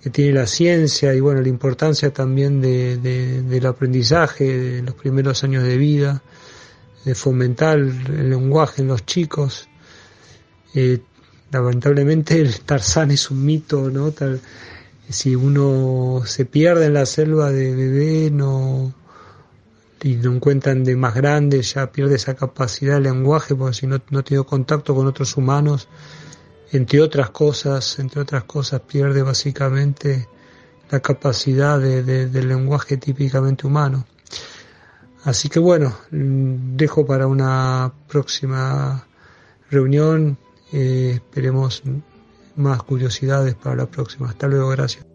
que 0.02 0.10
tiene 0.10 0.34
la 0.34 0.48
ciencia 0.48 1.14
y 1.14 1.20
bueno, 1.20 1.42
la 1.42 1.48
importancia 1.50 2.14
también 2.14 2.62
de, 2.62 2.98
de, 2.98 3.42
del 3.42 3.66
aprendizaje 3.66 4.78
en 4.78 4.86
los 4.86 4.96
primeros 4.96 5.44
años 5.44 5.64
de 5.64 5.78
vida, 5.78 6.22
de 7.04 7.16
fomentar 7.16 7.80
el 7.80 8.30
lenguaje 8.30 8.82
en 8.82 8.90
los 8.90 9.06
chicos. 9.06 9.68
Eh, 10.76 11.00
lamentablemente 11.52 12.40
el 12.40 12.60
Tarzán 12.60 13.12
es 13.12 13.32
un 13.32 13.44
mito, 13.44 13.90
¿no? 13.90 14.12
Tal, 14.12 14.40
si 15.10 15.36
uno 15.36 16.22
se 16.26 16.46
pierde 16.46 16.88
en 16.88 16.94
la 16.94 17.06
selva 17.06 17.52
de 17.52 17.74
bebé, 17.74 18.30
no, 18.30 18.94
y 20.02 20.16
lo 20.18 20.34
encuentran 20.34 20.84
de 20.84 20.96
más 20.96 21.16
grande, 21.16 21.62
ya 21.62 21.92
pierde 21.92 22.16
esa 22.16 22.36
capacidad 22.36 22.96
de 22.96 23.02
lenguaje 23.02 23.56
porque 23.56 23.74
si 23.74 23.88
no, 23.88 24.02
no 24.10 24.24
tiene 24.24 24.44
contacto 24.44 24.94
con 24.96 25.08
otros 25.08 25.36
humanos, 25.38 25.88
entre 26.72 27.02
otras 27.02 27.30
cosas, 27.32 27.98
entre 28.00 28.22
otras 28.22 28.44
cosas 28.44 28.82
pierde 28.82 29.22
básicamente 29.22 30.28
la 30.92 31.00
capacidad 31.00 31.80
de, 31.80 32.04
del 32.04 32.48
lenguaje 32.48 32.98
típicamente 32.98 33.68
humano. 33.68 34.06
Así 35.24 35.50
que 35.50 35.60
bueno, 35.60 35.94
dejo 36.12 37.06
para 37.06 37.28
una 37.28 37.92
próxima 38.08 39.06
reunión, 39.70 40.38
eh, 40.72 41.14
esperemos 41.16 41.84
más 42.56 42.84
curiosidades 42.84 43.56
para 43.56 43.76
la 43.76 43.86
próxima. 43.88 44.30
Hasta 44.30 44.48
luego, 44.48 44.70
gracias. 44.70 45.06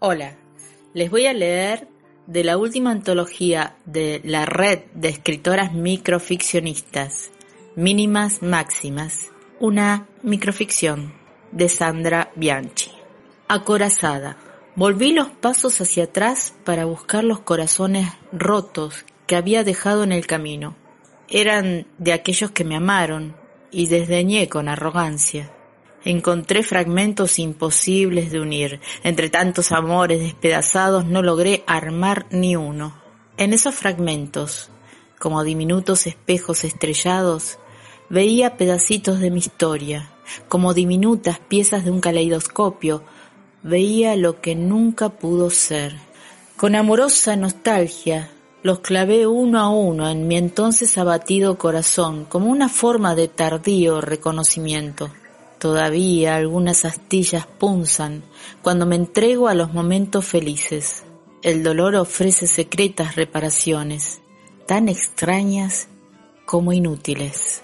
Hola, 0.00 0.37
les 0.98 1.12
voy 1.12 1.26
a 1.26 1.32
leer 1.32 1.86
de 2.26 2.42
la 2.42 2.58
última 2.58 2.90
antología 2.90 3.76
de 3.86 4.20
la 4.24 4.46
red 4.46 4.80
de 4.94 5.08
escritoras 5.08 5.72
microficcionistas, 5.72 7.30
Mínimas 7.76 8.42
Máximas, 8.42 9.28
una 9.60 10.08
microficción 10.24 11.14
de 11.52 11.68
Sandra 11.68 12.32
Bianchi. 12.34 12.90
Acorazada. 13.46 14.38
Volví 14.74 15.12
los 15.12 15.28
pasos 15.28 15.80
hacia 15.80 16.04
atrás 16.04 16.52
para 16.64 16.84
buscar 16.84 17.22
los 17.22 17.38
corazones 17.42 18.08
rotos 18.32 19.04
que 19.28 19.36
había 19.36 19.62
dejado 19.62 20.02
en 20.02 20.10
el 20.10 20.26
camino. 20.26 20.74
Eran 21.28 21.86
de 21.98 22.12
aquellos 22.12 22.50
que 22.50 22.64
me 22.64 22.74
amaron 22.74 23.36
y 23.70 23.86
desdeñé 23.86 24.48
con 24.48 24.68
arrogancia. 24.68 25.52
Encontré 26.04 26.62
fragmentos 26.62 27.38
imposibles 27.38 28.30
de 28.30 28.40
unir. 28.40 28.80
Entre 29.02 29.30
tantos 29.30 29.72
amores 29.72 30.20
despedazados 30.20 31.04
no 31.04 31.22
logré 31.22 31.64
armar 31.66 32.26
ni 32.30 32.56
uno. 32.56 32.94
En 33.36 33.52
esos 33.52 33.74
fragmentos, 33.74 34.70
como 35.18 35.42
diminutos 35.42 36.06
espejos 36.06 36.64
estrellados, 36.64 37.58
veía 38.08 38.56
pedacitos 38.56 39.20
de 39.20 39.30
mi 39.30 39.38
historia, 39.38 40.10
como 40.48 40.74
diminutas 40.74 41.40
piezas 41.40 41.84
de 41.84 41.90
un 41.90 42.00
caleidoscopio, 42.00 43.02
veía 43.62 44.16
lo 44.16 44.40
que 44.40 44.54
nunca 44.54 45.08
pudo 45.08 45.50
ser. 45.50 45.96
Con 46.56 46.74
amorosa 46.74 47.36
nostalgia 47.36 48.30
los 48.62 48.80
clavé 48.80 49.26
uno 49.26 49.60
a 49.60 49.68
uno 49.68 50.08
en 50.08 50.26
mi 50.26 50.36
entonces 50.36 50.98
abatido 50.98 51.58
corazón 51.58 52.24
como 52.24 52.50
una 52.50 52.68
forma 52.68 53.14
de 53.14 53.28
tardío 53.28 54.00
reconocimiento. 54.00 55.10
Todavía 55.58 56.36
algunas 56.36 56.84
astillas 56.84 57.46
punzan 57.46 58.22
cuando 58.62 58.86
me 58.86 58.94
entrego 58.96 59.48
a 59.48 59.54
los 59.54 59.72
momentos 59.72 60.24
felices. 60.24 61.04
El 61.42 61.62
dolor 61.62 61.96
ofrece 61.96 62.46
secretas 62.46 63.16
reparaciones, 63.16 64.20
tan 64.66 64.88
extrañas 64.88 65.88
como 66.44 66.72
inútiles. 66.72 67.62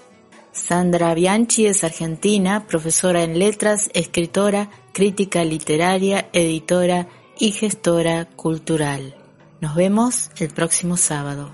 Sandra 0.51 1.13
Bianchi 1.13 1.65
es 1.65 1.83
argentina, 1.83 2.65
profesora 2.67 3.23
en 3.23 3.39
letras, 3.39 3.89
escritora, 3.93 4.69
crítica 4.93 5.43
literaria, 5.43 6.29
editora 6.31 7.07
y 7.37 7.51
gestora 7.51 8.25
cultural. 8.25 9.15
Nos 9.59 9.75
vemos 9.75 10.31
el 10.37 10.53
próximo 10.53 10.95
sábado. 10.95 11.53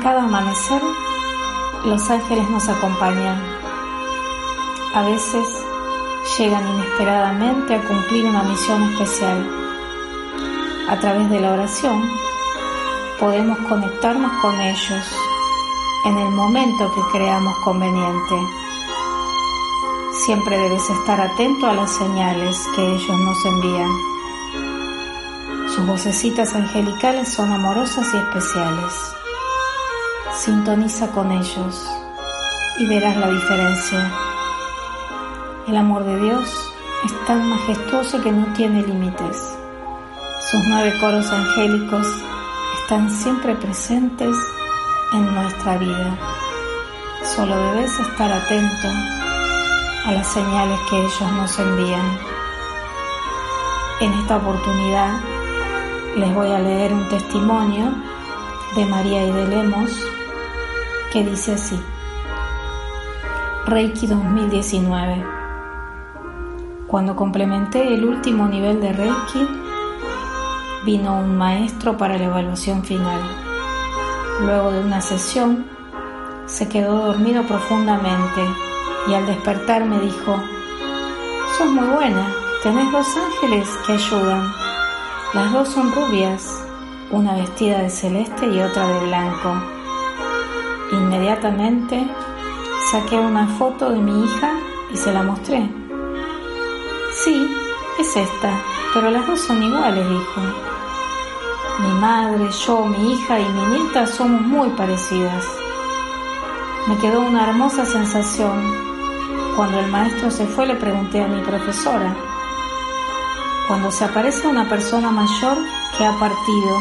Cada 0.00 0.24
amanecer 0.24 0.82
los 1.84 2.10
ángeles 2.10 2.48
nos 2.50 2.68
acompañan. 2.68 3.40
A 4.94 5.02
veces 5.02 5.46
llegan 6.38 6.66
inesperadamente 6.68 7.74
a 7.74 7.82
cumplir 7.82 8.24
una 8.26 8.42
misión 8.42 8.82
especial. 8.90 9.48
A 10.88 10.98
través 10.98 11.30
de 11.30 11.40
la 11.40 11.52
oración 11.52 12.02
podemos 13.18 13.58
conectarnos 13.68 14.32
con 14.40 14.58
ellos 14.60 15.04
en 16.06 16.18
el 16.18 16.30
momento 16.30 16.92
que 16.94 17.18
creamos 17.18 17.54
conveniente. 17.64 18.34
Siempre 20.24 20.58
debes 20.58 20.88
estar 20.90 21.20
atento 21.20 21.66
a 21.66 21.74
las 21.74 21.90
señales 21.90 22.66
que 22.74 22.94
ellos 22.94 23.18
nos 23.18 23.44
envían. 23.44 23.90
Sus 25.74 25.86
vocecitas 25.86 26.54
angelicales 26.54 27.28
son 27.28 27.52
amorosas 27.52 28.12
y 28.12 28.16
especiales. 28.16 29.19
Sintoniza 30.40 31.08
con 31.08 31.30
ellos 31.32 31.86
y 32.78 32.86
verás 32.86 33.14
la 33.14 33.28
diferencia. 33.28 34.10
El 35.68 35.76
amor 35.76 36.02
de 36.02 36.18
Dios 36.18 36.72
es 37.04 37.26
tan 37.26 37.46
majestuoso 37.46 38.22
que 38.22 38.32
no 38.32 38.46
tiene 38.54 38.80
límites. 38.80 39.54
Sus 40.50 40.66
nueve 40.66 40.94
coros 40.98 41.30
angélicos 41.30 42.06
están 42.80 43.10
siempre 43.10 43.54
presentes 43.56 44.34
en 45.12 45.34
nuestra 45.34 45.76
vida. 45.76 46.16
Solo 47.22 47.54
debes 47.72 48.00
estar 48.00 48.32
atento 48.32 48.88
a 50.06 50.12
las 50.12 50.26
señales 50.26 50.80
que 50.88 51.00
ellos 51.00 51.32
nos 51.36 51.58
envían. 51.58 52.18
En 54.00 54.10
esta 54.14 54.38
oportunidad 54.38 55.20
les 56.16 56.34
voy 56.34 56.50
a 56.50 56.60
leer 56.60 56.94
un 56.94 57.06
testimonio 57.10 57.92
de 58.74 58.86
María 58.86 59.26
y 59.26 59.32
de 59.32 59.46
Lemos 59.48 60.09
que 61.12 61.24
dice 61.24 61.54
así. 61.54 61.78
Reiki 63.66 64.06
2019. 64.06 65.24
Cuando 66.86 67.14
complementé 67.14 67.94
el 67.94 68.04
último 68.04 68.46
nivel 68.46 68.80
de 68.80 68.92
Reiki, 68.92 69.46
vino 70.84 71.18
un 71.18 71.36
maestro 71.36 71.96
para 71.96 72.16
la 72.16 72.24
evaluación 72.24 72.82
final. 72.84 73.20
Luego 74.40 74.72
de 74.72 74.80
una 74.80 75.00
sesión, 75.00 75.66
se 76.46 76.68
quedó 76.68 77.06
dormido 77.06 77.44
profundamente 77.44 78.40
y 79.06 79.14
al 79.14 79.26
despertar 79.26 79.84
me 79.84 80.00
dijo, 80.00 80.36
sos 81.58 81.70
muy 81.70 81.86
buena, 81.86 82.26
tenés 82.62 82.90
dos 82.90 83.06
ángeles 83.16 83.68
que 83.86 83.92
ayudan. 83.92 84.52
Las 85.34 85.52
dos 85.52 85.68
son 85.68 85.92
rubias, 85.92 86.64
una 87.10 87.34
vestida 87.34 87.82
de 87.82 87.90
celeste 87.90 88.46
y 88.46 88.60
otra 88.60 88.86
de 88.88 89.06
blanco. 89.06 89.79
Inmediatamente 90.92 92.06
saqué 92.90 93.16
una 93.16 93.46
foto 93.46 93.90
de 93.90 93.98
mi 93.98 94.24
hija 94.24 94.52
y 94.92 94.96
se 94.96 95.12
la 95.12 95.22
mostré. 95.22 95.68
Sí, 97.12 97.48
es 97.98 98.16
esta, 98.16 98.50
pero 98.92 99.10
las 99.10 99.26
dos 99.26 99.40
son 99.40 99.62
iguales, 99.62 100.08
dijo. 100.08 100.40
Mi 101.78 101.92
madre, 102.00 102.48
yo, 102.66 102.84
mi 102.86 103.12
hija 103.12 103.38
y 103.38 103.44
mi 103.44 103.64
nieta 103.66 104.06
somos 104.06 104.42
muy 104.42 104.68
parecidas. 104.70 105.46
Me 106.86 106.96
quedó 106.98 107.20
una 107.20 107.48
hermosa 107.48 107.86
sensación. 107.86 108.90
Cuando 109.56 109.80
el 109.80 109.88
maestro 109.88 110.30
se 110.30 110.46
fue 110.46 110.66
le 110.66 110.74
pregunté 110.74 111.22
a 111.22 111.28
mi 111.28 111.40
profesora, 111.42 112.14
cuando 113.68 113.90
se 113.92 114.04
aparece 114.04 114.48
una 114.48 114.68
persona 114.68 115.10
mayor 115.10 115.56
que 115.96 116.04
ha 116.04 116.12
partido, 116.18 116.76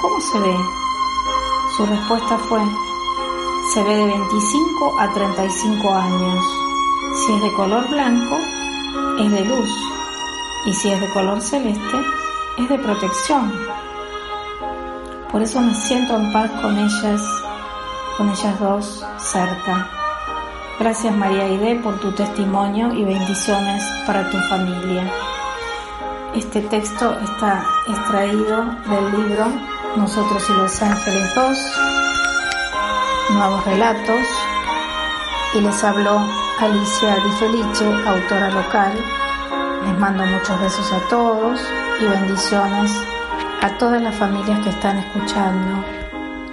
¿cómo 0.00 0.20
se 0.20 0.38
ve? 0.38 0.56
Su 1.76 1.84
respuesta 1.84 2.38
fue, 2.38 2.60
se 3.72 3.82
ve 3.82 3.96
de 3.96 4.06
25 4.06 5.00
a 5.00 5.12
35 5.12 5.94
años. 5.94 6.44
Si 7.14 7.32
es 7.32 7.42
de 7.42 7.52
color 7.54 7.88
blanco, 7.88 8.36
es 9.18 9.30
de 9.30 9.44
luz. 9.44 9.70
Y 10.66 10.72
si 10.72 10.90
es 10.90 11.00
de 11.00 11.08
color 11.10 11.40
celeste, 11.40 11.96
es 12.58 12.68
de 12.68 12.78
protección. 12.78 13.52
Por 15.30 15.42
eso 15.42 15.60
me 15.60 15.74
siento 15.74 16.16
en 16.16 16.32
paz 16.32 16.50
con 16.62 16.78
ellas, 16.78 17.22
con 18.16 18.30
ellas 18.30 18.60
dos 18.60 19.04
cerca. 19.18 19.90
Gracias 20.78 21.16
María 21.16 21.48
Ide 21.48 21.76
por 21.76 21.98
tu 22.00 22.12
testimonio 22.12 22.92
y 22.92 23.04
bendiciones 23.04 23.82
para 24.06 24.30
tu 24.30 24.38
familia. 24.48 25.10
Este 26.34 26.60
texto 26.60 27.18
está 27.20 27.64
extraído 27.88 28.64
del 28.88 29.10
libro 29.12 29.46
Nosotros 29.96 30.44
y 30.50 30.52
los 30.52 30.82
Ángeles 30.82 31.34
2, 31.34 31.58
Nuevos 33.30 33.64
Relatos, 33.64 34.26
y 35.54 35.60
les 35.60 35.82
habló 35.82 36.20
Alicia 36.58 37.16
Di 37.16 37.30
Felice, 37.38 37.84
autora 38.06 38.50
local. 38.50 38.92
Les 39.84 39.98
mando 39.98 40.24
muchos 40.24 40.60
besos 40.60 40.92
a 40.92 41.00
todos 41.08 41.60
y 42.00 42.04
bendiciones 42.04 42.90
a 43.62 43.76
todas 43.78 44.00
las 44.00 44.14
familias 44.14 44.60
que 44.60 44.70
están 44.70 44.98
escuchando. 44.98 45.84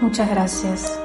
Muchas 0.02 0.30
gracias. 0.30 1.00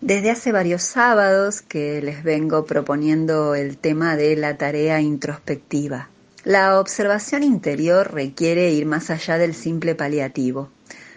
Desde 0.00 0.30
hace 0.30 0.52
varios 0.52 0.82
sábados 0.82 1.60
que 1.60 2.00
les 2.02 2.22
vengo 2.22 2.64
proponiendo 2.66 3.56
el 3.56 3.78
tema 3.78 4.14
de 4.14 4.36
la 4.36 4.56
tarea 4.58 5.00
introspectiva. 5.00 6.11
La 6.44 6.80
observación 6.80 7.44
interior 7.44 8.12
requiere 8.12 8.72
ir 8.72 8.84
más 8.84 9.10
allá 9.10 9.38
del 9.38 9.54
simple 9.54 9.94
paliativo. 9.94 10.70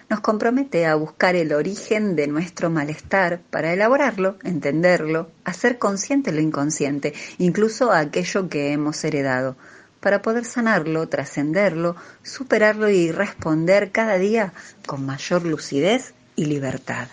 Nos 0.07 0.19
compromete 0.19 0.85
a 0.85 0.93
buscar 0.93 1.35
el 1.35 1.51
origen 1.51 2.15
de 2.15 2.27
nuestro 2.27 2.69
malestar 2.69 3.41
para 3.49 3.73
elaborarlo, 3.73 4.37
entenderlo, 4.43 5.31
hacer 5.43 5.79
consciente 5.79 6.31
lo 6.31 6.41
inconsciente, 6.41 7.15
incluso 7.39 7.91
aquello 7.91 8.49
que 8.49 8.71
hemos 8.71 9.03
heredado, 9.03 9.57
para 9.99 10.21
poder 10.21 10.45
sanarlo, 10.45 11.09
trascenderlo, 11.09 11.95
superarlo 12.21 12.87
y 12.91 13.11
responder 13.11 13.91
cada 13.91 14.19
día 14.19 14.53
con 14.85 15.07
mayor 15.07 15.43
lucidez 15.43 16.13
y 16.35 16.45
libertad. 16.45 17.07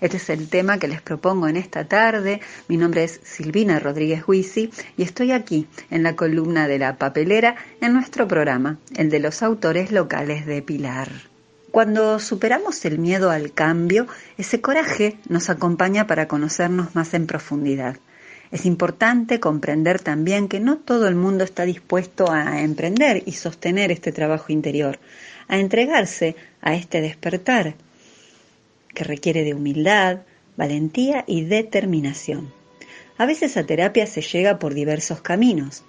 Este 0.00 0.16
es 0.16 0.30
el 0.30 0.48
tema 0.48 0.78
que 0.78 0.88
les 0.88 1.02
propongo 1.02 1.48
en 1.48 1.56
esta 1.56 1.86
tarde. 1.86 2.40
Mi 2.68 2.76
nombre 2.76 3.04
es 3.04 3.20
Silvina 3.24 3.78
Rodríguez 3.78 4.24
Huisi 4.26 4.70
y 4.96 5.02
estoy 5.02 5.32
aquí 5.32 5.66
en 5.90 6.02
la 6.02 6.16
columna 6.16 6.68
de 6.68 6.78
la 6.78 6.96
papelera 6.96 7.56
en 7.80 7.92
nuestro 7.92 8.26
programa, 8.28 8.78
el 8.96 9.10
de 9.10 9.20
los 9.20 9.42
autores 9.42 9.92
locales 9.92 10.46
de 10.46 10.62
Pilar. 10.62 11.10
Cuando 11.70 12.18
superamos 12.18 12.84
el 12.84 12.98
miedo 12.98 13.30
al 13.30 13.52
cambio, 13.52 14.08
ese 14.36 14.60
coraje 14.60 15.18
nos 15.28 15.50
acompaña 15.50 16.06
para 16.06 16.26
conocernos 16.26 16.96
más 16.96 17.14
en 17.14 17.26
profundidad. 17.26 17.96
Es 18.50 18.66
importante 18.66 19.38
comprender 19.38 20.00
también 20.00 20.48
que 20.48 20.58
no 20.58 20.78
todo 20.78 21.06
el 21.06 21.14
mundo 21.14 21.44
está 21.44 21.64
dispuesto 21.64 22.32
a 22.32 22.60
emprender 22.62 23.22
y 23.24 23.32
sostener 23.32 23.92
este 23.92 24.10
trabajo 24.10 24.52
interior, 24.52 24.98
a 25.46 25.58
entregarse 25.58 26.34
a 26.60 26.74
este 26.74 27.00
despertar 27.00 27.76
requiere 29.04 29.44
de 29.44 29.54
humildad, 29.54 30.20
valentía 30.56 31.24
y 31.26 31.44
determinación. 31.44 32.52
A 33.18 33.26
veces 33.26 33.56
a 33.56 33.64
terapia 33.64 34.06
se 34.06 34.22
llega 34.22 34.58
por 34.58 34.74
diversos 34.74 35.20
caminos. 35.20 35.84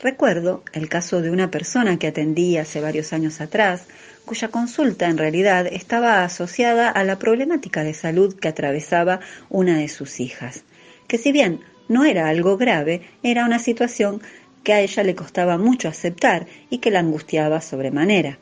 Recuerdo 0.00 0.64
el 0.72 0.88
caso 0.88 1.22
de 1.22 1.30
una 1.30 1.50
persona 1.50 1.98
que 1.98 2.08
atendí 2.08 2.56
hace 2.56 2.80
varios 2.80 3.12
años 3.12 3.40
atrás, 3.40 3.86
cuya 4.24 4.48
consulta 4.48 5.08
en 5.08 5.18
realidad 5.18 5.66
estaba 5.66 6.24
asociada 6.24 6.90
a 6.90 7.04
la 7.04 7.18
problemática 7.18 7.84
de 7.84 7.94
salud 7.94 8.34
que 8.34 8.48
atravesaba 8.48 9.20
una 9.50 9.78
de 9.78 9.88
sus 9.88 10.20
hijas, 10.20 10.64
que 11.06 11.18
si 11.18 11.30
bien 11.30 11.60
no 11.88 12.04
era 12.04 12.28
algo 12.28 12.56
grave, 12.56 13.02
era 13.22 13.44
una 13.44 13.58
situación 13.58 14.20
que 14.62 14.72
a 14.72 14.80
ella 14.80 15.02
le 15.04 15.14
costaba 15.14 15.58
mucho 15.58 15.88
aceptar 15.88 16.46
y 16.70 16.78
que 16.78 16.90
la 16.90 17.00
angustiaba 17.00 17.60
sobremanera. 17.60 18.38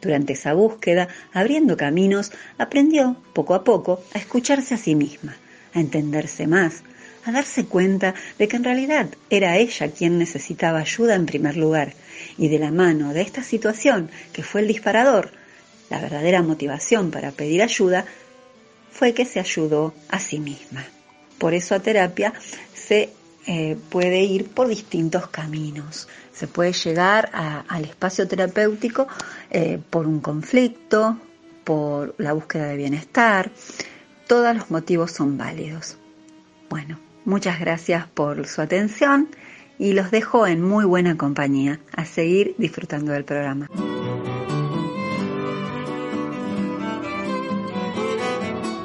Durante 0.00 0.34
esa 0.34 0.52
búsqueda, 0.54 1.08
abriendo 1.32 1.76
caminos, 1.76 2.32
aprendió, 2.56 3.16
poco 3.32 3.54
a 3.54 3.64
poco, 3.64 4.02
a 4.14 4.18
escucharse 4.18 4.74
a 4.74 4.78
sí 4.78 4.94
misma, 4.94 5.36
a 5.74 5.80
entenderse 5.80 6.46
más, 6.46 6.82
a 7.24 7.32
darse 7.32 7.66
cuenta 7.66 8.14
de 8.38 8.48
que 8.48 8.56
en 8.56 8.64
realidad 8.64 9.08
era 9.28 9.56
ella 9.56 9.90
quien 9.90 10.18
necesitaba 10.18 10.78
ayuda 10.78 11.14
en 11.14 11.26
primer 11.26 11.56
lugar, 11.56 11.94
y 12.36 12.48
de 12.48 12.58
la 12.58 12.70
mano 12.70 13.12
de 13.12 13.22
esta 13.22 13.42
situación, 13.42 14.10
que 14.32 14.42
fue 14.42 14.60
el 14.60 14.68
disparador, 14.68 15.32
la 15.90 16.00
verdadera 16.00 16.42
motivación 16.42 17.10
para 17.10 17.32
pedir 17.32 17.62
ayuda, 17.62 18.06
fue 18.90 19.14
que 19.14 19.24
se 19.24 19.40
ayudó 19.40 19.94
a 20.08 20.18
sí 20.18 20.38
misma. 20.38 20.84
Por 21.38 21.54
eso 21.54 21.74
a 21.74 21.80
terapia 21.80 22.32
se 22.74 23.10
eh, 23.46 23.76
puede 23.88 24.22
ir 24.22 24.46
por 24.46 24.68
distintos 24.68 25.28
caminos. 25.28 26.08
Se 26.38 26.46
puede 26.46 26.72
llegar 26.72 27.30
al 27.32 27.84
espacio 27.84 28.28
terapéutico 28.28 29.08
eh, 29.50 29.80
por 29.90 30.06
un 30.06 30.20
conflicto, 30.20 31.18
por 31.64 32.14
la 32.18 32.32
búsqueda 32.32 32.66
de 32.66 32.76
bienestar. 32.76 33.50
Todos 34.28 34.54
los 34.54 34.70
motivos 34.70 35.10
son 35.10 35.36
válidos. 35.36 35.96
Bueno, 36.70 37.00
muchas 37.24 37.58
gracias 37.58 38.06
por 38.06 38.46
su 38.46 38.62
atención 38.62 39.30
y 39.80 39.94
los 39.94 40.12
dejo 40.12 40.46
en 40.46 40.62
muy 40.62 40.84
buena 40.84 41.16
compañía 41.16 41.80
a 41.96 42.04
seguir 42.04 42.54
disfrutando 42.56 43.10
del 43.10 43.24
programa. 43.24 43.68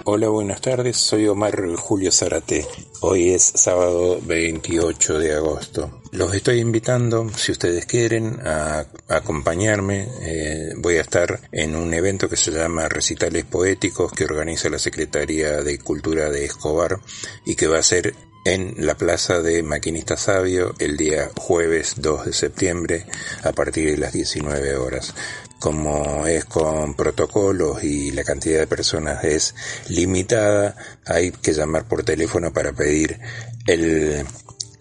Hola, 0.06 0.30
buenas 0.30 0.60
tardes. 0.60 0.98
Soy 0.98 1.28
Omar 1.28 1.76
Julio 1.76 2.12
Zarate. 2.12 2.66
Hoy 3.02 3.30
es 3.30 3.44
sábado 3.44 4.18
28 4.26 5.20
de 5.20 5.36
agosto. 5.36 6.03
Los 6.13 6.36
estoy 6.36 6.60
invitando, 6.60 7.28
si 7.36 7.52
ustedes 7.52 7.88
quieren, 7.88 8.39
a, 8.45 8.86
acompañarme. 9.08 10.08
Eh, 10.21 10.73
voy 10.78 10.97
a 10.97 11.02
estar 11.02 11.39
en 11.52 11.76
un 11.76 11.91
evento 11.91 12.30
que 12.30 12.38
se 12.38 12.52
llama 12.52 12.88
Recitales 12.88 13.45
Poéticos 13.45 14.12
que 14.12 14.26
organiza 14.26 14.69
la 14.69 14.78
Secretaría 14.78 15.63
de 15.63 15.80
Cultura 15.80 16.30
de 16.30 16.45
Escobar 16.45 16.99
y 17.47 17.56
que 17.56 17.65
va 17.65 17.80
a 17.80 17.84
ser 17.84 18.13
en 18.45 18.76
la 18.78 18.95
plaza 18.95 19.41
de 19.41 19.63
Maquinista 19.63 20.15
Sabio 20.15 20.76
el 20.78 20.97
día 20.97 21.32
jueves 21.36 21.95
2 21.97 22.28
de 22.28 22.34
septiembre 22.34 23.08
a 23.43 23.52
partir 23.52 23.89
de 23.89 23.97
las 23.97 24.13
19 24.13 24.76
horas 24.76 25.15
como 25.58 26.28
es 26.28 26.43
con 26.43 26.93
protocolos 26.93 27.84
y 27.86 28.12
la 28.12 28.26
cantidad 28.26 28.60
de 28.60 28.67
personas 28.67 29.23
es 29.23 29.56
limitada, 29.88 30.76
hay 31.06 31.32
que 31.32 31.54
llamar 31.54 31.88
por 31.88 32.04
teléfono 32.04 32.52
para 32.52 32.73
pedir 32.73 33.17
el 33.65 34.26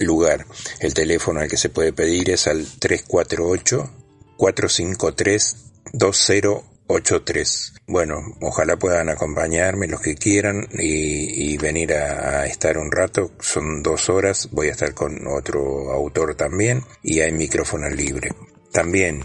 lugar. 0.03 0.47
El 0.81 0.95
teléfono 0.95 1.41
al 1.41 1.49
que 1.49 1.57
se 1.57 1.69
puede 1.69 1.93
pedir 1.93 2.31
es 2.31 2.47
al 2.47 2.67
348 2.79 3.91
453 4.37 5.57
2083. 5.93 7.75
Bueno, 7.87 8.17
ojalá 8.41 8.77
puedan 8.77 9.09
acompañarme 9.09 9.87
los 9.87 10.01
que 10.01 10.15
quieran 10.15 10.67
y, 10.73 11.57
venir 11.59 11.93
a, 11.93 12.47
estar 12.47 12.79
un 12.79 12.91
rato. 12.91 13.33
Son 13.41 13.83
dos 13.83 14.09
horas. 14.09 14.49
Voy 14.51 14.69
a 14.69 14.73
estar 14.73 14.95
con 14.95 15.27
otro 15.27 15.93
autor 15.93 16.35
también 16.35 16.83
y 17.03 17.21
hay 17.21 17.33
micrófono 17.33 17.89
libre. 17.89 18.31
También 18.73 19.25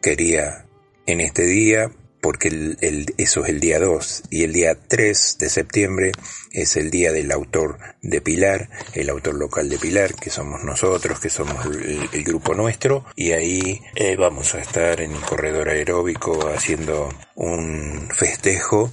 quería 0.00 0.66
en 1.06 1.20
este 1.20 1.44
día, 1.44 1.90
porque 2.22 2.48
el, 2.48 3.14
eso 3.18 3.44
es 3.44 3.50
el 3.50 3.60
día 3.60 3.78
2, 3.80 4.22
y 4.30 4.44
el 4.44 4.52
día 4.52 4.74
3 4.74 5.36
de 5.38 5.48
septiembre 5.50 6.12
es 6.52 6.76
el 6.76 6.90
día 6.90 7.12
del 7.12 7.32
autor 7.32 7.78
de 8.00 8.20
Pilar, 8.20 8.70
el 8.94 9.10
autor 9.10 9.34
local 9.34 9.68
de 9.68 9.78
Pilar, 9.78 10.14
que 10.14 10.30
somos 10.30 10.62
nosotros, 10.62 11.20
que 11.20 11.28
somos 11.28 11.66
el, 11.66 12.24
grupo 12.24 12.54
nuestro, 12.54 13.04
y 13.16 13.32
ahí 13.32 13.82
eh, 13.96 14.16
vamos 14.16 14.54
a 14.54 14.60
estar 14.60 15.00
en 15.00 15.12
el 15.12 15.20
corredor 15.22 15.68
aeróbico 15.68 16.48
haciendo 16.48 17.08
un 17.34 18.08
festejo. 18.14 18.90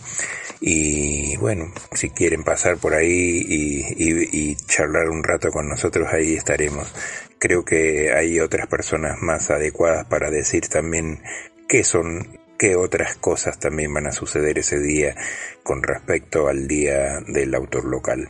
Y 0.62 1.38
bueno, 1.38 1.72
si 1.94 2.10
quieren 2.10 2.44
pasar 2.44 2.78
por 2.78 2.94
ahí 2.94 3.46
y, 3.48 4.52
y 4.52 4.56
charlar 4.56 5.08
un 5.10 5.24
rato 5.24 5.52
con 5.52 5.70
nosotros, 5.70 6.10
ahí 6.12 6.34
estaremos 6.34 6.92
creo 7.40 7.64
que 7.64 8.12
hay 8.12 8.40
otras 8.42 8.68
personas 8.68 9.22
más 9.22 9.50
adecuadas 9.50 10.06
para 10.06 10.30
decir 10.30 10.68
también 10.68 11.24
qué 11.68 11.84
son, 11.84 12.40
qué 12.60 12.76
otras 12.76 13.16
cosas 13.16 13.58
también 13.58 13.94
van 13.94 14.06
a 14.06 14.12
suceder 14.12 14.60
ese 14.60 14.80
día 14.80 15.16
con 15.64 15.82
respecto 15.82 16.50
al 16.50 16.68
día 16.68 17.22
del 17.26 17.56
autor 17.56 17.86
local. 17.86 18.30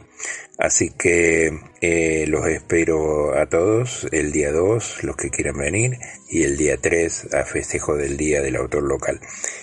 Así 0.57 0.91
que 0.91 1.51
eh, 1.81 2.25
los 2.27 2.45
espero 2.47 3.37
a 3.37 3.47
todos 3.47 4.07
el 4.11 4.31
día 4.31 4.51
2, 4.51 5.03
los 5.03 5.15
que 5.15 5.31
quieran 5.31 5.57
venir, 5.57 5.97
y 6.29 6.43
el 6.43 6.57
día 6.57 6.77
3 6.77 7.33
a 7.33 7.43
festejo 7.43 7.95
del 7.95 8.17
Día 8.17 8.41
del 8.41 8.57
Autor 8.57 8.83
Local. 8.83 9.19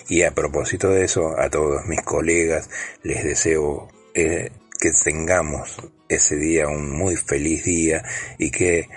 Y 0.09 0.23
a 0.23 0.31
propósito 0.31 0.89
de 0.89 1.05
eso, 1.05 1.39
a 1.39 1.49
todos 1.49 1.85
mis 1.85 2.01
colegas 2.01 2.69
les 3.03 3.23
deseo 3.23 3.87
eh, 4.15 4.51
que 4.81 4.91
tengamos 4.91 5.77
ese 6.09 6.35
día 6.35 6.67
un 6.67 6.91
muy 6.91 7.15
feliz 7.15 7.63
día 7.63 8.03
y 8.37 8.49
que 8.49 8.89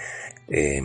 eh, 0.49 0.83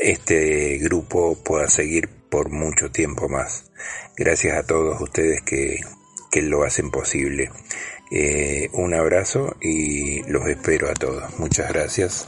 este 0.00 0.78
grupo 0.78 1.36
pueda 1.44 1.68
seguir 1.68 2.19
por 2.30 2.50
mucho 2.50 2.90
tiempo 2.90 3.28
más. 3.28 3.70
Gracias 4.16 4.56
a 4.56 4.66
todos 4.66 5.00
ustedes 5.00 5.42
que, 5.42 5.80
que 6.30 6.42
lo 6.42 6.64
hacen 6.64 6.90
posible. 6.90 7.50
Eh, 8.12 8.68
un 8.72 8.94
abrazo 8.94 9.56
y 9.60 10.22
los 10.30 10.46
espero 10.46 10.90
a 10.90 10.94
todos. 10.94 11.38
Muchas 11.38 11.72
gracias. 11.72 12.26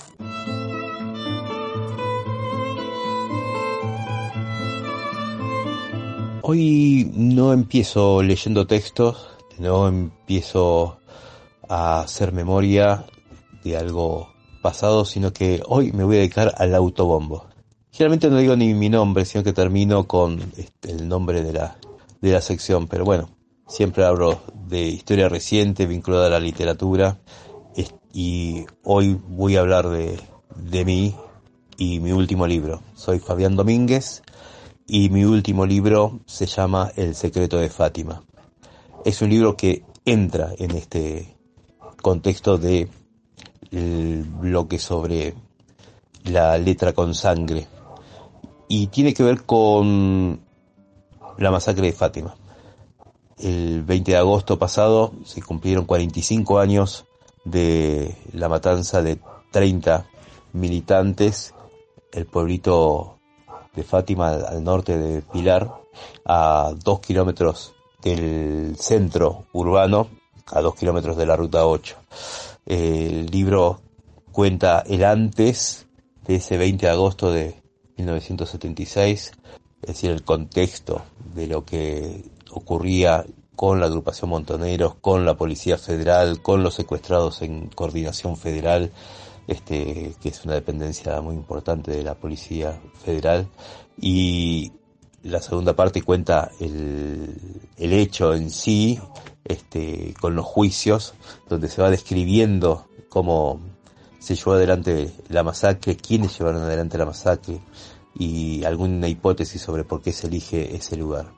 Hoy 6.42 7.10
no 7.14 7.52
empiezo 7.52 8.22
leyendo 8.22 8.66
textos, 8.66 9.28
no 9.58 9.88
empiezo 9.88 10.98
a 11.68 12.00
hacer 12.00 12.32
memoria 12.32 13.06
de 13.64 13.76
algo 13.76 14.28
pasado, 14.60 15.04
sino 15.04 15.32
que 15.32 15.62
hoy 15.66 15.92
me 15.92 16.04
voy 16.04 16.16
a 16.16 16.18
dedicar 16.18 16.52
al 16.58 16.74
autobombo. 16.74 17.51
Generalmente 17.94 18.30
no 18.30 18.38
digo 18.38 18.56
ni 18.56 18.72
mi 18.72 18.88
nombre, 18.88 19.26
sino 19.26 19.44
que 19.44 19.52
termino 19.52 20.08
con 20.08 20.40
este, 20.56 20.92
el 20.92 21.06
nombre 21.06 21.42
de 21.42 21.52
la, 21.52 21.76
de 22.22 22.32
la 22.32 22.40
sección, 22.40 22.88
pero 22.88 23.04
bueno, 23.04 23.28
siempre 23.68 24.02
hablo 24.02 24.40
de 24.66 24.88
historia 24.88 25.28
reciente 25.28 25.84
vinculada 25.84 26.28
a 26.28 26.30
la 26.30 26.40
literatura 26.40 27.18
y 28.14 28.64
hoy 28.82 29.18
voy 29.28 29.56
a 29.56 29.60
hablar 29.60 29.88
de, 29.88 30.18
de 30.56 30.84
mí 30.86 31.14
y 31.76 32.00
mi 32.00 32.12
último 32.12 32.46
libro. 32.46 32.82
Soy 32.94 33.18
Fabián 33.18 33.56
Domínguez 33.56 34.22
y 34.86 35.10
mi 35.10 35.24
último 35.24 35.66
libro 35.66 36.20
se 36.24 36.46
llama 36.46 36.92
El 36.96 37.14
secreto 37.14 37.58
de 37.58 37.68
Fátima. 37.68 38.22
Es 39.04 39.20
un 39.20 39.28
libro 39.28 39.54
que 39.54 39.84
entra 40.06 40.50
en 40.58 40.72
este 40.72 41.36
contexto 42.00 42.56
de 42.56 42.88
el 43.70 44.24
bloque 44.24 44.78
sobre 44.78 45.34
la 46.24 46.56
letra 46.56 46.92
con 46.92 47.14
sangre 47.14 47.66
y 48.72 48.86
tiene 48.86 49.12
que 49.12 49.22
ver 49.22 49.42
con 49.42 50.40
la 51.36 51.50
masacre 51.50 51.88
de 51.88 51.92
Fátima. 51.92 52.34
El 53.36 53.82
20 53.82 54.12
de 54.12 54.16
agosto 54.16 54.58
pasado 54.58 55.12
se 55.26 55.42
cumplieron 55.42 55.84
45 55.84 56.58
años 56.58 57.04
de 57.44 58.16
la 58.32 58.48
matanza 58.48 59.02
de 59.02 59.18
30 59.50 60.06
militantes, 60.54 61.52
el 62.12 62.24
pueblito 62.24 63.18
de 63.76 63.82
Fátima 63.82 64.30
al 64.30 64.64
norte 64.64 64.96
de 64.96 65.20
Pilar, 65.20 65.70
a 66.24 66.72
dos 66.82 67.00
kilómetros 67.00 67.74
del 68.02 68.74
centro 68.78 69.44
urbano, 69.52 70.08
a 70.46 70.62
dos 70.62 70.76
kilómetros 70.76 71.18
de 71.18 71.26
la 71.26 71.36
ruta 71.36 71.66
8. 71.66 71.94
El 72.64 73.26
libro 73.26 73.82
cuenta 74.32 74.82
el 74.86 75.04
antes 75.04 75.88
de 76.26 76.36
ese 76.36 76.56
20 76.56 76.86
de 76.86 76.92
agosto 76.92 77.30
de 77.30 77.61
1976, 78.02 79.32
es 79.82 79.88
decir, 79.88 80.10
el 80.10 80.22
contexto 80.22 81.02
de 81.34 81.46
lo 81.46 81.64
que 81.64 82.24
ocurría 82.50 83.24
con 83.56 83.80
la 83.80 83.86
agrupación 83.86 84.30
Montoneros, 84.30 84.94
con 84.96 85.24
la 85.24 85.36
Policía 85.36 85.78
Federal, 85.78 86.42
con 86.42 86.62
los 86.62 86.74
secuestrados 86.74 87.42
en 87.42 87.68
coordinación 87.68 88.36
federal, 88.36 88.90
este, 89.46 90.14
que 90.20 90.28
es 90.28 90.44
una 90.44 90.54
dependencia 90.54 91.20
muy 91.20 91.34
importante 91.34 91.90
de 91.90 92.02
la 92.02 92.14
Policía 92.14 92.80
Federal, 93.04 93.48
y 94.00 94.72
la 95.22 95.40
segunda 95.40 95.74
parte 95.74 96.02
cuenta 96.02 96.50
el, 96.60 97.36
el 97.76 97.92
hecho 97.92 98.34
en 98.34 98.50
sí, 98.50 98.98
este, 99.44 100.14
con 100.20 100.34
los 100.34 100.46
juicios, 100.46 101.14
donde 101.48 101.68
se 101.68 101.82
va 101.82 101.90
describiendo 101.90 102.86
cómo 103.08 103.60
se 104.18 104.36
llevó 104.36 104.52
adelante 104.52 105.12
la 105.28 105.42
masacre, 105.42 105.96
quiénes 105.96 106.38
llevaron 106.38 106.62
adelante 106.62 106.96
la 106.96 107.06
masacre 107.06 107.60
y 108.14 108.64
alguna 108.64 109.08
hipótesis 109.08 109.60
sobre 109.60 109.84
por 109.84 110.02
qué 110.02 110.12
se 110.12 110.26
elige 110.26 110.76
ese 110.76 110.96
lugar. 110.96 111.32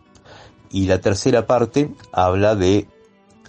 Y 0.71 0.87
la 0.87 1.01
tercera 1.01 1.47
parte 1.47 1.95
habla 2.13 2.57
de 2.57 2.89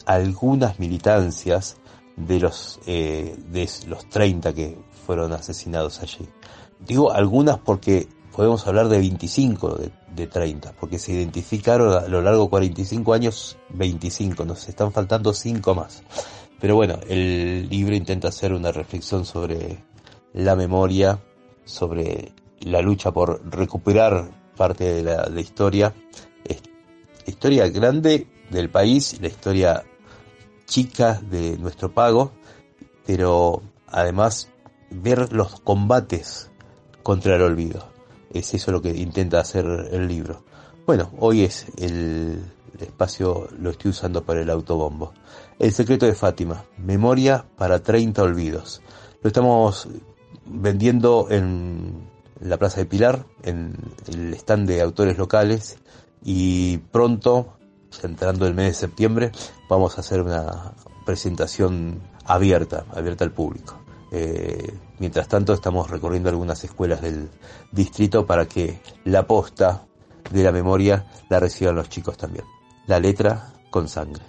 algunas 0.06 0.80
militancias 0.80 1.78
de 2.16 2.40
los, 2.40 2.80
eh, 2.86 3.36
de 3.50 3.70
los 3.88 4.08
30 4.10 4.54
que 4.54 4.78
fueron 5.06 5.34
asesinados 5.34 6.02
allí. 6.02 6.28
Digo 6.80 7.12
algunas 7.12 7.58
porque 7.60 8.08
podemos 8.36 8.68
hablar 8.68 8.90
de 8.90 9.00
25 9.00 9.76
de, 9.76 9.92
de 10.16 10.28
30, 10.28 10.74
porque 10.74 11.00
se 11.00 11.14
identificaron 11.14 11.94
a 11.94 12.08
lo 12.08 12.22
largo 12.22 12.44
de 12.44 12.50
45 12.50 13.14
años 13.14 13.58
25, 13.70 14.46
nos 14.46 14.68
están 14.70 14.92
faltando 14.92 15.34
5 15.34 15.74
más. 15.74 16.04
Pero 16.60 16.76
bueno, 16.76 17.00
el 17.08 17.68
libro 17.70 17.96
intenta 17.96 18.30
hacer 18.30 18.54
una 18.54 18.72
reflexión 18.72 19.26
sobre 19.26 19.84
la 20.34 20.56
memoria, 20.56 21.20
sobre 21.64 22.34
la 22.62 22.82
lucha 22.82 23.12
por 23.12 23.42
recuperar 23.50 24.30
parte 24.56 25.04
de 25.04 25.04
la 25.04 25.40
historia, 25.40 25.94
historia 27.26 27.68
grande 27.70 28.28
del 28.50 28.70
país, 28.70 29.20
la 29.22 29.28
historia 29.28 29.84
chica 30.66 31.22
de 31.22 31.58
nuestro 31.58 31.94
pago, 31.94 32.32
pero 33.06 33.62
además 33.88 34.50
ver 34.90 35.32
los 35.34 35.60
combates 35.62 36.52
contra 37.04 37.36
el 37.36 37.42
olvido. 37.42 37.88
Es 38.32 38.54
eso 38.54 38.72
lo 38.72 38.82
que 38.82 38.90
intenta 38.90 39.40
hacer 39.40 39.66
el 39.92 40.08
libro. 40.08 40.44
Bueno, 40.86 41.12
hoy 41.20 41.44
es 41.44 41.68
el 41.78 42.44
espacio, 42.80 43.48
lo 43.58 43.72
estoy 43.72 43.92
usando 43.92 44.24
para 44.24 44.42
el 44.42 44.50
autobombo. 44.50 45.14
El 45.58 45.72
secreto 45.72 46.06
de 46.06 46.16
Fátima, 46.16 46.66
memoria 46.78 47.46
para 47.58 47.82
30 47.82 48.22
olvidos. 48.22 48.82
Lo 49.22 49.28
estamos 49.30 49.88
vendiendo 50.46 51.28
en 51.30 52.10
la 52.40 52.58
Plaza 52.58 52.80
de 52.80 52.86
Pilar, 52.86 53.26
en 53.44 53.76
el 54.08 54.34
stand 54.34 54.68
de 54.68 54.82
autores 54.82 55.18
locales 55.18 55.78
y 56.24 56.78
pronto, 56.78 57.58
entrando 58.04 58.48
el 58.48 58.54
mes 58.54 58.68
de 58.68 58.74
septiembre, 58.74 59.32
vamos 59.70 59.98
a 59.98 60.02
hacer 60.02 60.22
una 60.22 60.74
presentación 61.06 62.02
abierta, 62.26 62.86
abierta 62.94 63.24
al 63.24 63.32
público. 63.32 63.80
Eh, 64.12 64.74
mientras 65.00 65.28
tanto 65.28 65.54
estamos 65.54 65.90
recorriendo 65.90 66.30
algunas 66.30 66.64
escuelas 66.64 67.02
del 67.02 67.30
distrito 67.72 68.26
para 68.26 68.46
que 68.46 68.80
la 69.04 69.28
posta 69.28 69.86
de 70.32 70.44
la 70.44 70.52
memoria 70.52 71.06
la 71.30 71.40
reciban 71.40 71.76
los 71.76 71.90
chicos 71.90 72.18
también. 72.18 72.46
La 72.88 73.00
letra 73.00 73.54
con 73.70 73.88
sangre. 73.88 74.24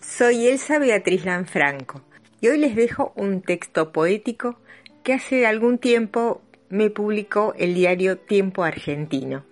Soy 0.00 0.48
Elsa 0.48 0.78
Beatriz 0.78 1.24
Lanfranco 1.24 2.02
y 2.40 2.48
hoy 2.48 2.58
les 2.58 2.76
dejo 2.76 3.12
un 3.16 3.42
texto 3.42 3.92
poético 3.92 4.58
que 5.02 5.14
hace 5.14 5.46
algún 5.46 5.78
tiempo 5.78 6.42
me 6.68 6.90
publicó 6.90 7.54
el 7.56 7.74
diario 7.74 8.18
Tiempo 8.18 8.62
Argentino. 8.62 9.44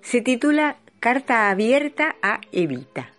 Se 0.00 0.20
titula 0.20 0.78
Carta 1.00 1.50
abierta 1.50 2.16
a 2.22 2.40
Evita. 2.52 3.10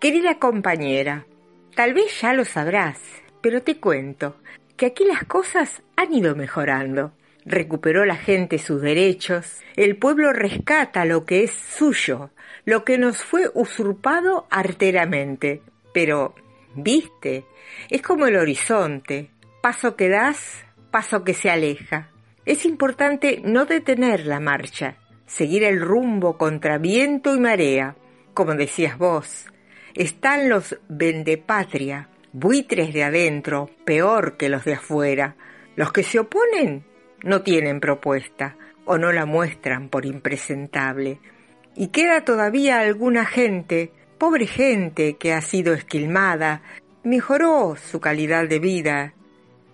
Querida 0.00 0.38
compañera, 0.38 1.26
tal 1.74 1.94
vez 1.94 2.20
ya 2.20 2.32
lo 2.32 2.44
sabrás, 2.44 3.00
pero 3.40 3.62
te 3.62 3.78
cuento 3.78 4.36
que 4.76 4.86
aquí 4.86 5.04
las 5.04 5.24
cosas 5.24 5.82
han 5.96 6.12
ido 6.12 6.36
mejorando. 6.36 7.12
Recuperó 7.44 8.04
la 8.04 8.16
gente 8.16 8.58
sus 8.58 8.80
derechos, 8.80 9.60
el 9.76 9.96
pueblo 9.96 10.32
rescata 10.32 11.04
lo 11.04 11.24
que 11.24 11.44
es 11.44 11.50
suyo, 11.50 12.30
lo 12.64 12.84
que 12.84 12.96
nos 12.96 13.22
fue 13.22 13.50
usurpado 13.52 14.46
arteramente. 14.50 15.60
Pero, 15.92 16.34
viste, 16.74 17.46
es 17.90 18.02
como 18.02 18.26
el 18.26 18.36
horizonte, 18.36 19.30
paso 19.62 19.96
que 19.96 20.08
das, 20.08 20.64
paso 20.90 21.24
que 21.24 21.34
se 21.34 21.50
aleja. 21.50 22.10
Es 22.44 22.64
importante 22.64 23.40
no 23.44 23.64
detener 23.64 24.26
la 24.26 24.40
marcha, 24.40 24.96
seguir 25.26 25.64
el 25.64 25.80
rumbo 25.80 26.36
contra 26.36 26.78
viento 26.78 27.34
y 27.34 27.40
marea. 27.40 27.96
Como 28.34 28.54
decías 28.54 28.98
vos, 28.98 29.46
están 29.94 30.48
los 30.48 30.78
vendepatria, 30.88 32.08
buitres 32.32 32.92
de 32.92 33.04
adentro, 33.04 33.70
peor 33.84 34.36
que 34.36 34.48
los 34.48 34.64
de 34.64 34.74
afuera. 34.74 35.36
Los 35.76 35.92
que 35.92 36.02
se 36.02 36.18
oponen 36.18 36.84
no 37.22 37.42
tienen 37.42 37.80
propuesta 37.80 38.56
o 38.84 38.98
no 38.98 39.12
la 39.12 39.24
muestran 39.24 39.88
por 39.88 40.04
impresentable. 40.04 41.20
Y 41.74 41.88
queda 41.88 42.24
todavía 42.24 42.80
alguna 42.80 43.24
gente, 43.24 43.92
pobre 44.24 44.46
gente 44.46 45.18
que 45.18 45.34
ha 45.34 45.42
sido 45.42 45.74
esquilmada, 45.74 46.62
mejoró 47.02 47.76
su 47.76 48.00
calidad 48.00 48.48
de 48.48 48.58
vida 48.58 49.12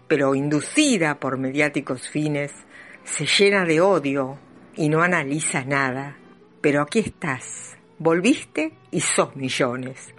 pero 0.08 0.34
inducida 0.34 1.20
por 1.20 1.38
mediáticos 1.38 2.08
fines, 2.08 2.52
se 3.04 3.26
llena 3.26 3.64
de 3.64 3.80
odio 3.80 4.40
y 4.74 4.88
no 4.88 5.02
analiza 5.02 5.64
nada. 5.64 6.16
Pero 6.60 6.82
aquí 6.82 6.98
estás, 6.98 7.76
volviste 8.00 8.72
y 8.90 9.02
sos 9.02 9.36
millones. 9.36 10.12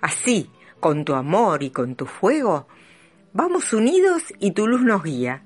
Así, 0.00 0.48
con 0.80 1.04
tu 1.04 1.12
amor 1.12 1.62
y 1.62 1.68
con 1.68 1.94
tu 1.94 2.06
fuego, 2.06 2.66
vamos 3.34 3.74
unidos 3.74 4.22
y 4.40 4.52
tu 4.52 4.66
luz 4.66 4.80
nos 4.80 5.02
guía. 5.02 5.44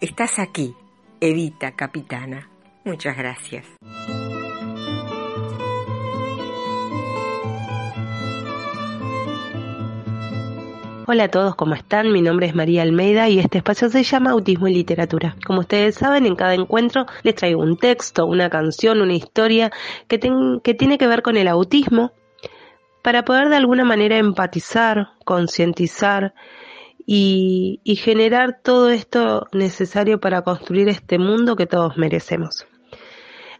Estás 0.00 0.38
aquí, 0.38 0.76
Evita, 1.20 1.72
capitana. 1.72 2.48
Muchas 2.84 3.16
gracias. 3.16 3.66
Hola 11.06 11.24
a 11.24 11.28
todos, 11.28 11.54
¿cómo 11.54 11.74
están? 11.74 12.12
Mi 12.12 12.22
nombre 12.22 12.46
es 12.46 12.54
María 12.54 12.80
Almeida 12.80 13.28
y 13.28 13.38
este 13.38 13.58
espacio 13.58 13.90
se 13.90 14.02
llama 14.02 14.30
Autismo 14.30 14.68
y 14.68 14.74
Literatura. 14.74 15.36
Como 15.46 15.60
ustedes 15.60 15.96
saben, 15.96 16.24
en 16.24 16.34
cada 16.34 16.54
encuentro 16.54 17.04
les 17.22 17.34
traigo 17.34 17.60
un 17.60 17.76
texto, 17.76 18.24
una 18.24 18.48
canción, 18.48 19.02
una 19.02 19.12
historia 19.12 19.70
que, 20.08 20.16
tiene 20.16 20.96
que 20.96 21.06
ver 21.06 21.20
con 21.20 21.36
el 21.36 21.46
autismo 21.46 22.12
para 23.02 23.22
poder 23.22 23.50
de 23.50 23.56
alguna 23.56 23.84
manera 23.84 24.16
empatizar, 24.16 25.08
concientizar 25.26 26.32
y, 27.04 27.80
y 27.84 27.96
generar 27.96 28.60
todo 28.62 28.88
esto 28.88 29.46
necesario 29.52 30.20
para 30.20 30.40
construir 30.40 30.88
este 30.88 31.18
mundo 31.18 31.54
que 31.54 31.66
todos 31.66 31.98
merecemos. 31.98 32.66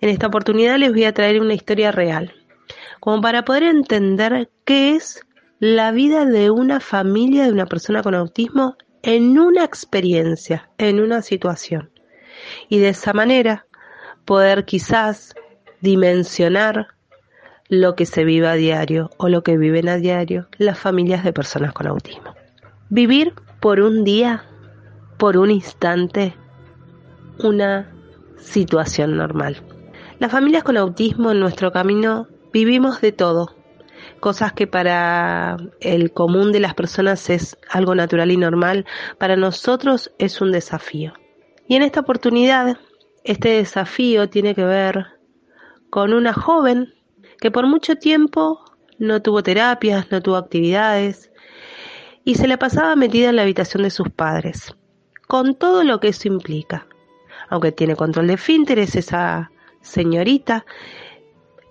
En 0.01 0.09
esta 0.09 0.29
oportunidad 0.29 0.79
les 0.79 0.93
voy 0.93 1.05
a 1.05 1.13
traer 1.13 1.43
una 1.43 1.53
historia 1.53 1.93
real, 1.93 2.33
como 3.01 3.21
para 3.21 3.45
poder 3.45 3.65
entender 3.65 4.49
qué 4.65 4.93
es 4.93 5.27
la 5.65 5.93
vida 5.93 6.27
de 6.27 6.51
una 6.51 6.79
familia 6.79 7.45
de 7.45 7.51
una 7.51 7.65
persona 7.65 8.03
con 8.03 8.15
autismo 8.15 8.77
en 9.03 9.39
una 9.39 9.65
experiencia, 9.65 10.69
en 10.77 11.01
una 11.01 11.23
situación. 11.23 11.91
Y 12.69 12.81
de 12.81 12.91
esa 12.91 13.15
manera 13.15 13.65
poder 14.27 14.67
quizás 14.67 15.35
dimensionar 15.81 16.89
lo 17.71 17.95
que 17.95 18.05
se 18.05 18.25
vive 18.25 18.47
a 18.47 18.57
diario 18.57 19.09
o 19.17 19.31
lo 19.31 19.43
que 19.43 19.57
viven 19.57 19.89
a 19.89 19.97
diario 19.97 20.49
las 20.59 20.79
familias 20.79 21.25
de 21.25 21.33
personas 21.33 21.73
con 21.73 21.87
autismo. 21.87 22.35
Vivir 22.91 23.33
por 23.61 23.81
un 23.81 24.05
día, 24.05 24.45
por 25.17 25.39
un 25.39 25.51
instante, 25.51 26.37
una 27.43 27.91
situación 28.37 29.17
normal. 29.17 29.63
Las 30.19 30.31
familias 30.31 30.63
con 30.63 30.77
autismo 30.77 31.31
en 31.31 31.41
nuestro 31.41 31.73
camino 31.73 32.29
vivimos 32.53 33.01
de 33.01 33.13
todo, 33.13 33.64
cosas 34.25 34.55
que 34.55 34.67
para 34.67 35.59
el 35.81 36.11
común 36.11 36.51
de 36.51 36.59
las 36.59 36.73
personas 36.73 37.29
es 37.29 37.59
algo 37.69 37.95
natural 37.95 38.31
y 38.31 38.39
normal, 38.39 38.87
para 39.19 39.37
nosotros 39.37 40.15
es 40.19 40.41
un 40.41 40.51
desafío. 40.51 41.13
Y 41.69 41.77
en 41.77 41.83
esta 41.83 42.01
oportunidad, 42.01 42.79
este 43.23 43.51
desafío 43.51 44.31
tiene 44.31 44.55
que 44.55 44.65
ver 44.65 45.09
con 45.91 46.15
una 46.15 46.33
joven 46.33 46.95
que 47.39 47.51
por 47.51 47.67
mucho 47.67 47.97
tiempo 47.97 48.65
no 48.99 49.21
tuvo 49.21 49.43
terapias, 49.43 50.11
no 50.11 50.23
tuvo 50.23 50.37
actividades 50.37 51.31
y 52.25 52.37
se 52.37 52.49
la 52.49 52.59
pasaba 52.59 52.97
metida 52.97 53.29
en 53.29 53.37
la 53.37 53.43
habitación 53.43 53.83
de 53.83 53.91
sus 53.91 54.09
padres, 54.09 54.75
con 55.29 55.55
todo 55.55 55.85
lo 55.85 56.01
que 56.01 56.09
eso 56.09 56.29
implica. 56.29 56.87
Aunque 57.51 57.73
tiene 57.73 57.95
control 57.95 58.29
de 58.29 58.39
fínteres, 58.39 58.97
esa 58.97 59.51
señorita 59.83 60.65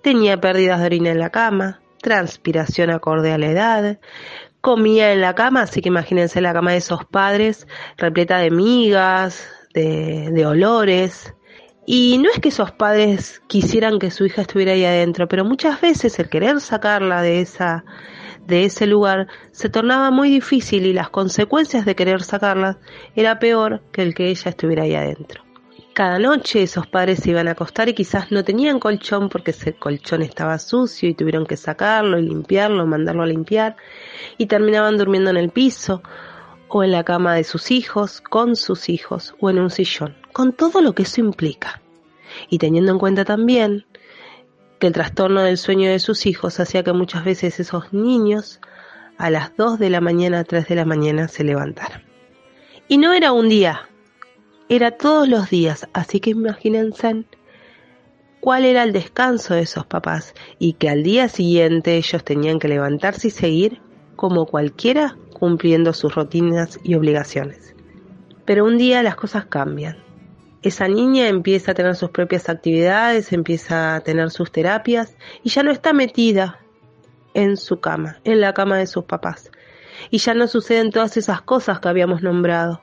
tenía 0.03 0.39
pérdidas 0.39 0.81
de 0.81 0.85
orina 0.85 1.09
en 1.09 1.17
la 1.17 1.31
cama, 1.31 1.79
transpiración 2.03 2.91
acorde 2.91 3.31
a 3.31 3.39
la 3.39 3.47
edad, 3.47 3.99
comía 4.61 5.11
en 5.11 5.21
la 5.21 5.33
cama, 5.33 5.63
así 5.63 5.81
que 5.81 5.89
imagínense 5.89 6.39
la 6.41 6.53
cama 6.53 6.73
de 6.73 6.77
esos 6.77 7.05
padres 7.05 7.67
repleta 7.97 8.37
de 8.37 8.51
migas, 8.51 9.47
de, 9.73 10.29
de 10.31 10.45
olores, 10.45 11.33
y 11.85 12.17
no 12.19 12.29
es 12.29 12.39
que 12.39 12.49
esos 12.49 12.71
padres 12.71 13.41
quisieran 13.47 13.99
que 13.99 14.11
su 14.11 14.25
hija 14.25 14.43
estuviera 14.43 14.73
ahí 14.73 14.85
adentro, 14.85 15.27
pero 15.27 15.43
muchas 15.43 15.81
veces 15.81 16.19
el 16.19 16.29
querer 16.29 16.61
sacarla 16.61 17.21
de 17.21 17.41
esa 17.41 17.83
de 18.45 18.65
ese 18.65 18.85
lugar 18.85 19.27
se 19.51 19.69
tornaba 19.69 20.11
muy 20.11 20.29
difícil 20.29 20.85
y 20.85 20.93
las 20.93 21.09
consecuencias 21.09 21.85
de 21.85 21.95
querer 21.95 22.23
sacarla 22.23 22.77
era 23.15 23.39
peor 23.39 23.81
que 23.93 24.01
el 24.01 24.13
que 24.13 24.27
ella 24.27 24.49
estuviera 24.49 24.83
ahí 24.83 24.95
adentro. 24.95 25.43
Cada 25.93 26.17
noche 26.17 26.63
esos 26.63 26.87
padres 26.87 27.19
se 27.19 27.29
iban 27.29 27.47
a 27.47 27.51
acostar 27.51 27.87
y 27.87 27.93
quizás 27.93 28.31
no 28.31 28.43
tenían 28.43 28.79
colchón 28.79 29.29
porque 29.29 29.51
ese 29.51 29.73
colchón 29.73 30.23
estaba 30.23 30.57
sucio 30.57 31.07
y 31.07 31.13
tuvieron 31.13 31.45
que 31.45 31.55
sacarlo 31.55 32.17
y 32.17 32.23
limpiarlo, 32.23 32.87
mandarlo 32.87 33.21
a 33.21 33.27
limpiar 33.27 33.75
y 34.39 34.47
terminaban 34.47 34.97
durmiendo 34.97 35.29
en 35.29 35.37
el 35.37 35.51
piso 35.51 36.01
o 36.67 36.83
en 36.83 36.91
la 36.91 37.03
cama 37.03 37.35
de 37.35 37.43
sus 37.43 37.69
hijos, 37.69 38.21
con 38.21 38.55
sus 38.55 38.89
hijos 38.89 39.35
o 39.39 39.51
en 39.51 39.59
un 39.59 39.69
sillón, 39.69 40.17
con 40.31 40.53
todo 40.53 40.81
lo 40.81 40.95
que 40.95 41.03
eso 41.03 41.21
implica. 41.21 41.83
Y 42.49 42.57
teniendo 42.57 42.91
en 42.91 42.97
cuenta 42.97 43.23
también 43.23 43.85
que 44.79 44.87
el 44.87 44.93
trastorno 44.93 45.43
del 45.43 45.59
sueño 45.59 45.91
de 45.91 45.99
sus 45.99 46.25
hijos 46.25 46.59
hacía 46.59 46.83
que 46.83 46.93
muchas 46.93 47.23
veces 47.23 47.59
esos 47.59 47.93
niños 47.93 48.59
a 49.19 49.29
las 49.29 49.55
2 49.57 49.77
de 49.77 49.91
la 49.91 50.01
mañana, 50.01 50.43
3 50.43 50.67
de 50.67 50.75
la 50.75 50.85
mañana 50.85 51.27
se 51.27 51.43
levantaran. 51.43 52.01
Y 52.87 52.97
no 52.97 53.13
era 53.13 53.31
un 53.31 53.47
día, 53.47 53.87
era 54.75 54.91
todos 54.91 55.27
los 55.27 55.49
días, 55.49 55.87
así 55.93 56.19
que 56.19 56.31
imagínense 56.31 57.25
cuál 58.39 58.65
era 58.65 58.83
el 58.83 58.91
descanso 58.91 59.53
de 59.53 59.61
esos 59.61 59.85
papás 59.85 60.33
y 60.59 60.73
que 60.73 60.89
al 60.89 61.03
día 61.03 61.29
siguiente 61.29 61.95
ellos 61.95 62.23
tenían 62.23 62.59
que 62.59 62.67
levantarse 62.67 63.29
y 63.29 63.31
seguir 63.31 63.81
como 64.15 64.45
cualquiera 64.45 65.17
cumpliendo 65.33 65.93
sus 65.93 66.15
rutinas 66.15 66.79
y 66.83 66.95
obligaciones. 66.95 67.75
Pero 68.45 68.65
un 68.65 68.77
día 68.77 69.03
las 69.03 69.15
cosas 69.15 69.45
cambian. 69.45 69.97
Esa 70.61 70.87
niña 70.87 71.27
empieza 71.27 71.71
a 71.71 71.75
tener 71.75 71.95
sus 71.95 72.09
propias 72.09 72.49
actividades, 72.49 73.33
empieza 73.33 73.95
a 73.95 74.01
tener 74.01 74.31
sus 74.31 74.51
terapias 74.51 75.15
y 75.43 75.49
ya 75.49 75.63
no 75.63 75.71
está 75.71 75.93
metida 75.93 76.59
en 77.33 77.57
su 77.57 77.79
cama, 77.79 78.19
en 78.23 78.39
la 78.39 78.53
cama 78.53 78.77
de 78.77 78.87
sus 78.87 79.03
papás. 79.05 79.51
Y 80.09 80.19
ya 80.19 80.33
no 80.33 80.47
suceden 80.47 80.91
todas 80.91 81.17
esas 81.17 81.41
cosas 81.41 81.79
que 81.79 81.89
habíamos 81.89 82.21
nombrado. 82.21 82.81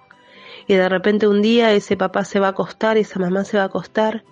Y 0.67 0.75
de 0.75 0.89
repente 0.89 1.27
un 1.27 1.43
día 1.43 1.73
ese 1.73 1.97
papá 1.97 2.25
se 2.25 2.41
va 2.41 2.49
a 2.49 2.51
acostar, 2.51 2.97
esa 2.97 3.19
mamá 3.19 3.45
se 3.45 3.57
va 3.57 3.65
a 3.65 3.67
acostar, 3.67 4.25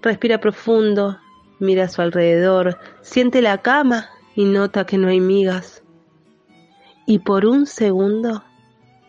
respira 0.00 0.38
profundo, 0.38 1.18
mira 1.58 1.84
a 1.84 1.88
su 1.88 2.02
alrededor, 2.02 2.78
siente 3.00 3.42
la 3.42 3.58
cama 3.58 4.08
y 4.34 4.44
nota 4.44 4.86
que 4.86 4.98
no 4.98 5.08
hay 5.08 5.20
migas, 5.20 5.82
y 7.06 7.18
por 7.18 7.46
un 7.46 7.66
segundo, 7.66 8.44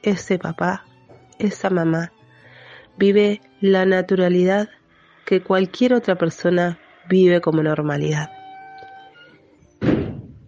ese 0.02 0.40
papá, 0.40 0.86
esa 1.40 1.70
mamá, 1.70 2.12
vive 2.98 3.42
la 3.62 3.86
naturalidad 3.86 4.70
que 5.26 5.42
cualquier 5.42 5.94
otra 5.94 6.18
persona 6.18 6.80
vive 7.08 7.40
como 7.42 7.62
normalidad. 7.64 8.30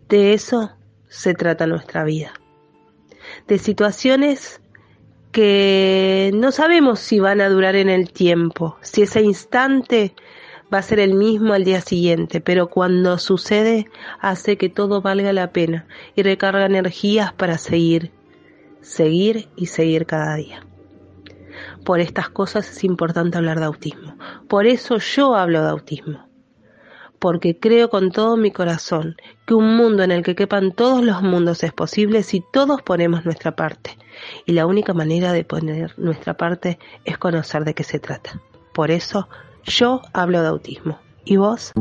De 0.09 0.33
eso 0.33 0.71
se 1.07 1.33
trata 1.33 1.67
nuestra 1.67 2.03
vida. 2.03 2.33
De 3.47 3.57
situaciones 3.57 4.61
que 5.35 6.31
no 6.33 6.53
sabemos 6.53 7.01
si 7.01 7.19
van 7.19 7.41
a 7.41 7.49
durar 7.49 7.75
en 7.75 7.89
el 7.89 8.09
tiempo, 8.09 8.77
si 8.79 9.01
ese 9.01 9.21
instante 9.21 10.15
va 10.73 10.77
a 10.77 10.81
ser 10.81 11.01
el 11.01 11.13
mismo 11.13 11.51
al 11.51 11.65
día 11.65 11.81
siguiente, 11.81 12.39
pero 12.39 12.69
cuando 12.69 13.17
sucede 13.17 13.85
hace 14.21 14.57
que 14.57 14.69
todo 14.69 15.01
valga 15.01 15.33
la 15.33 15.51
pena 15.51 15.87
y 16.15 16.23
recarga 16.23 16.65
energías 16.65 17.33
para 17.33 17.57
seguir, 17.57 18.13
seguir 18.79 19.49
y 19.57 19.65
seguir 19.65 20.05
cada 20.05 20.35
día. 20.35 20.65
Por 21.83 21.99
estas 21.99 22.29
cosas 22.29 22.69
es 22.69 22.85
importante 22.85 23.37
hablar 23.37 23.59
de 23.59 23.65
autismo. 23.65 24.15
Por 24.47 24.67
eso 24.67 24.99
yo 24.99 25.35
hablo 25.35 25.61
de 25.61 25.69
autismo. 25.69 26.29
Porque 27.25 27.57
creo 27.57 27.89
con 27.89 28.11
todo 28.11 28.37
mi 28.37 28.51
corazón 28.51 29.15
que 29.47 29.55
un 29.55 29.75
mundo 29.75 30.03
en 30.03 30.11
el 30.11 30.21
que 30.21 30.35
quepan 30.35 30.73
todos 30.73 31.03
los 31.03 31.23
mundos 31.23 31.63
es 31.63 31.73
posible 31.73 32.21
si 32.21 32.43
todos 32.53 32.83
ponemos 32.83 33.25
nuestra 33.25 33.55
parte. 33.55 33.97
Y 34.45 34.51
la 34.51 34.67
única 34.67 34.93
manera 34.93 35.33
de 35.33 35.43
poner 35.43 35.97
nuestra 35.97 36.35
parte 36.37 36.77
es 37.03 37.17
conocer 37.17 37.65
de 37.65 37.73
qué 37.73 37.83
se 37.83 37.97
trata. 37.97 38.39
Por 38.75 38.91
eso 38.91 39.27
yo 39.63 40.03
hablo 40.13 40.43
de 40.43 40.49
autismo. 40.49 40.99
¿Y 41.23 41.37
vos? 41.37 41.71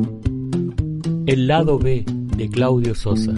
El 1.26 1.46
lado 1.46 1.78
B 1.78 2.06
de 2.06 2.48
Claudio 2.48 2.94
Sosa. 2.94 3.34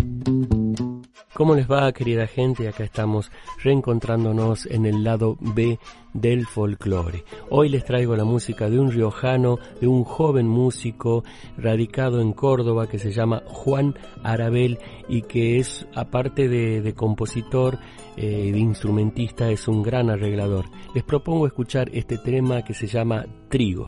¿Cómo 1.37 1.55
les 1.55 1.71
va, 1.71 1.93
querida 1.93 2.27
gente? 2.27 2.67
Acá 2.67 2.83
estamos 2.83 3.31
reencontrándonos 3.63 4.65
en 4.65 4.87
el 4.87 5.05
lado 5.05 5.37
B 5.39 5.79
del 6.15 6.47
folclore. 6.47 7.25
Hoy 7.51 7.69
les 7.69 7.85
traigo 7.85 8.17
la 8.17 8.25
música 8.25 8.71
de 8.71 8.79
un 8.79 8.91
riojano, 8.91 9.59
de 9.79 9.87
un 9.87 10.03
joven 10.05 10.49
músico 10.49 11.25
radicado 11.59 12.23
en 12.23 12.33
Córdoba 12.33 12.89
que 12.89 12.99
se 12.99 13.13
llama 13.13 13.43
Juan 13.49 13.99
Arabel 14.23 14.79
y 15.11 15.23
que 15.23 15.59
es, 15.59 15.87
aparte 15.95 16.49
de, 16.49 16.95
compositor, 16.95 17.79
eh, 18.17 18.51
de 18.51 18.59
instrumentista, 18.59 19.51
es 19.51 19.69
un 19.69 19.83
gran 19.83 20.09
arreglador. 20.09 20.65
Les 20.95 21.05
propongo 21.05 21.47
escuchar 21.47 21.91
este 21.93 22.17
tema 22.17 22.63
que 22.63 22.73
se 22.73 22.87
llama 22.87 23.27
Trigo. 23.51 23.87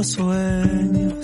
Los 0.00 0.12
sueños 0.12 1.19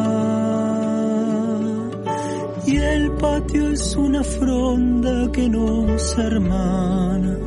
Y 2.66 2.76
el 2.76 3.10
patio 3.12 3.70
es 3.70 3.96
una 3.96 4.22
fronda 4.24 5.30
que 5.32 5.48
nos 5.48 6.18
hermana. 6.18 7.38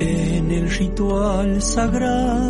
En 0.00 0.50
el 0.50 0.70
ritual 0.70 1.62
sagrado 1.62 2.49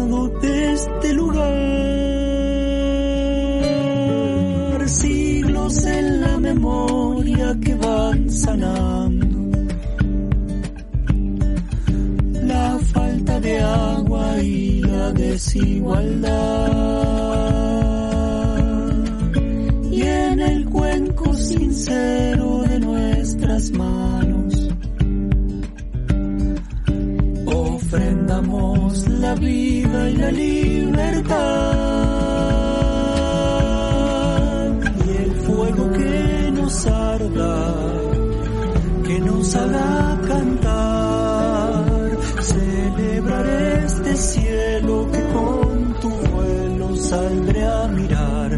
saldré 47.11 47.67
a 47.67 47.89
mirar, 47.89 48.51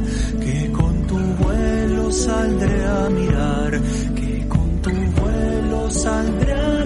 que 0.44 0.72
con 0.72 0.94
tu 1.06 1.18
vuelo 1.42 2.12
saldré 2.12 2.84
a 2.84 3.08
mirar, 3.08 3.80
que 4.14 4.46
con 4.46 4.68
tu 4.82 4.90
vuelo 4.90 5.90
saldré 5.90 6.52
a 6.52 6.82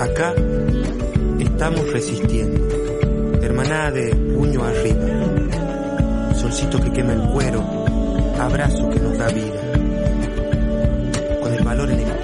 Acá 0.00 0.34
estamos 1.38 1.92
resistiendo, 1.92 2.66
hermanada 3.42 3.90
de 3.90 4.14
puño 4.14 4.64
arriba, 4.64 6.34
solcito 6.34 6.80
que 6.80 6.90
quema 6.92 7.12
el 7.12 7.28
cuero, 7.28 7.62
abrazo 8.38 8.88
que 8.88 9.00
nos 9.00 9.18
da 9.18 9.28
vida, 9.28 9.69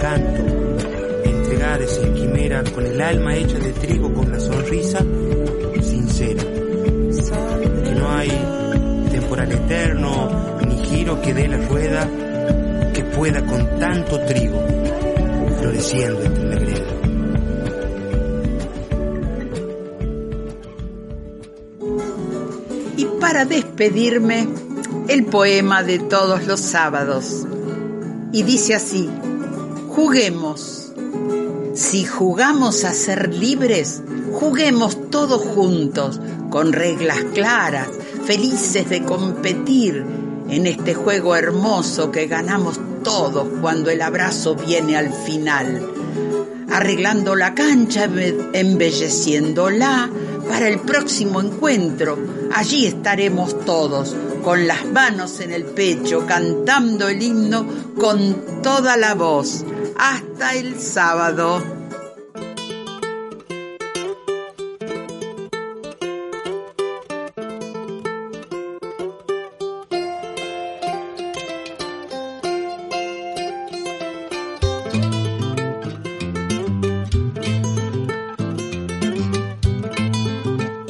valor 0.07 0.19
en 0.19 0.27
el 0.27 0.37
canto, 0.37 1.29
entregadas 1.29 1.99
en 1.99 2.15
quimera, 2.15 2.65
con 2.65 2.87
el 2.87 3.01
alma 3.01 3.35
hecha 3.35 3.59
de 3.59 3.73
trigo, 3.73 4.13
con 4.13 4.31
la 4.31 4.41
sonrisa 4.41 5.05
sincera, 5.81 6.43
que 6.43 7.95
no 7.95 8.11
hay 8.11 8.31
temporal 9.11 9.53
eterno, 9.53 10.59
ni 10.67 10.79
giro 10.87 11.21
que 11.21 11.35
dé 11.35 11.49
la 11.49 11.59
rueda, 11.59 12.09
que 12.93 13.05
pueda 13.05 13.45
con 13.45 13.79
tanto 13.79 14.19
trigo, 14.27 14.61
floreciendo 15.61 16.23
entre 16.23 16.45
la 16.45 16.57
greda. 16.57 16.87
Y 22.97 23.05
para 23.21 23.45
despedirme, 23.45 24.49
el 25.09 25.27
poema 25.27 25.83
de 25.83 25.99
todos 25.99 26.47
los 26.47 26.61
sábados. 26.61 27.47
Y 28.33 28.43
dice 28.43 28.75
así, 28.75 29.09
juguemos. 29.97 30.93
Si 31.73 32.05
jugamos 32.05 32.85
a 32.85 32.93
ser 32.93 33.33
libres, 33.33 34.03
juguemos 34.31 35.11
todos 35.11 35.41
juntos, 35.41 36.21
con 36.51 36.75
reglas 36.75 37.25
claras, 37.33 37.89
felices 38.27 38.91
de 38.91 39.03
competir 39.03 40.05
en 40.51 40.67
este 40.67 40.93
juego 40.93 41.35
hermoso 41.35 42.11
que 42.11 42.27
ganamos 42.27 42.79
todos 43.03 43.49
cuando 43.63 43.89
el 43.89 44.03
abrazo 44.03 44.55
viene 44.55 44.99
al 44.99 45.11
final. 45.15 45.91
Arreglando 46.71 47.35
la 47.35 47.55
cancha, 47.55 48.05
embelleciéndola 48.53 50.11
para 50.47 50.69
el 50.69 50.79
próximo 50.81 51.41
encuentro. 51.41 52.19
Allí 52.53 52.85
estaremos 52.85 53.65
todos, 53.65 54.15
con 54.45 54.67
las 54.67 54.85
manos 54.85 55.41
en 55.41 55.53
el 55.53 55.65
pecho, 55.65 56.27
cantando 56.27 57.09
el 57.09 57.23
himno 57.23 57.67
con 57.99 58.61
toda 58.63 58.99
la 58.99 59.15
voz. 59.15 59.65
Hasta 59.99 60.55
el 60.55 60.79
sábado. 60.79 61.63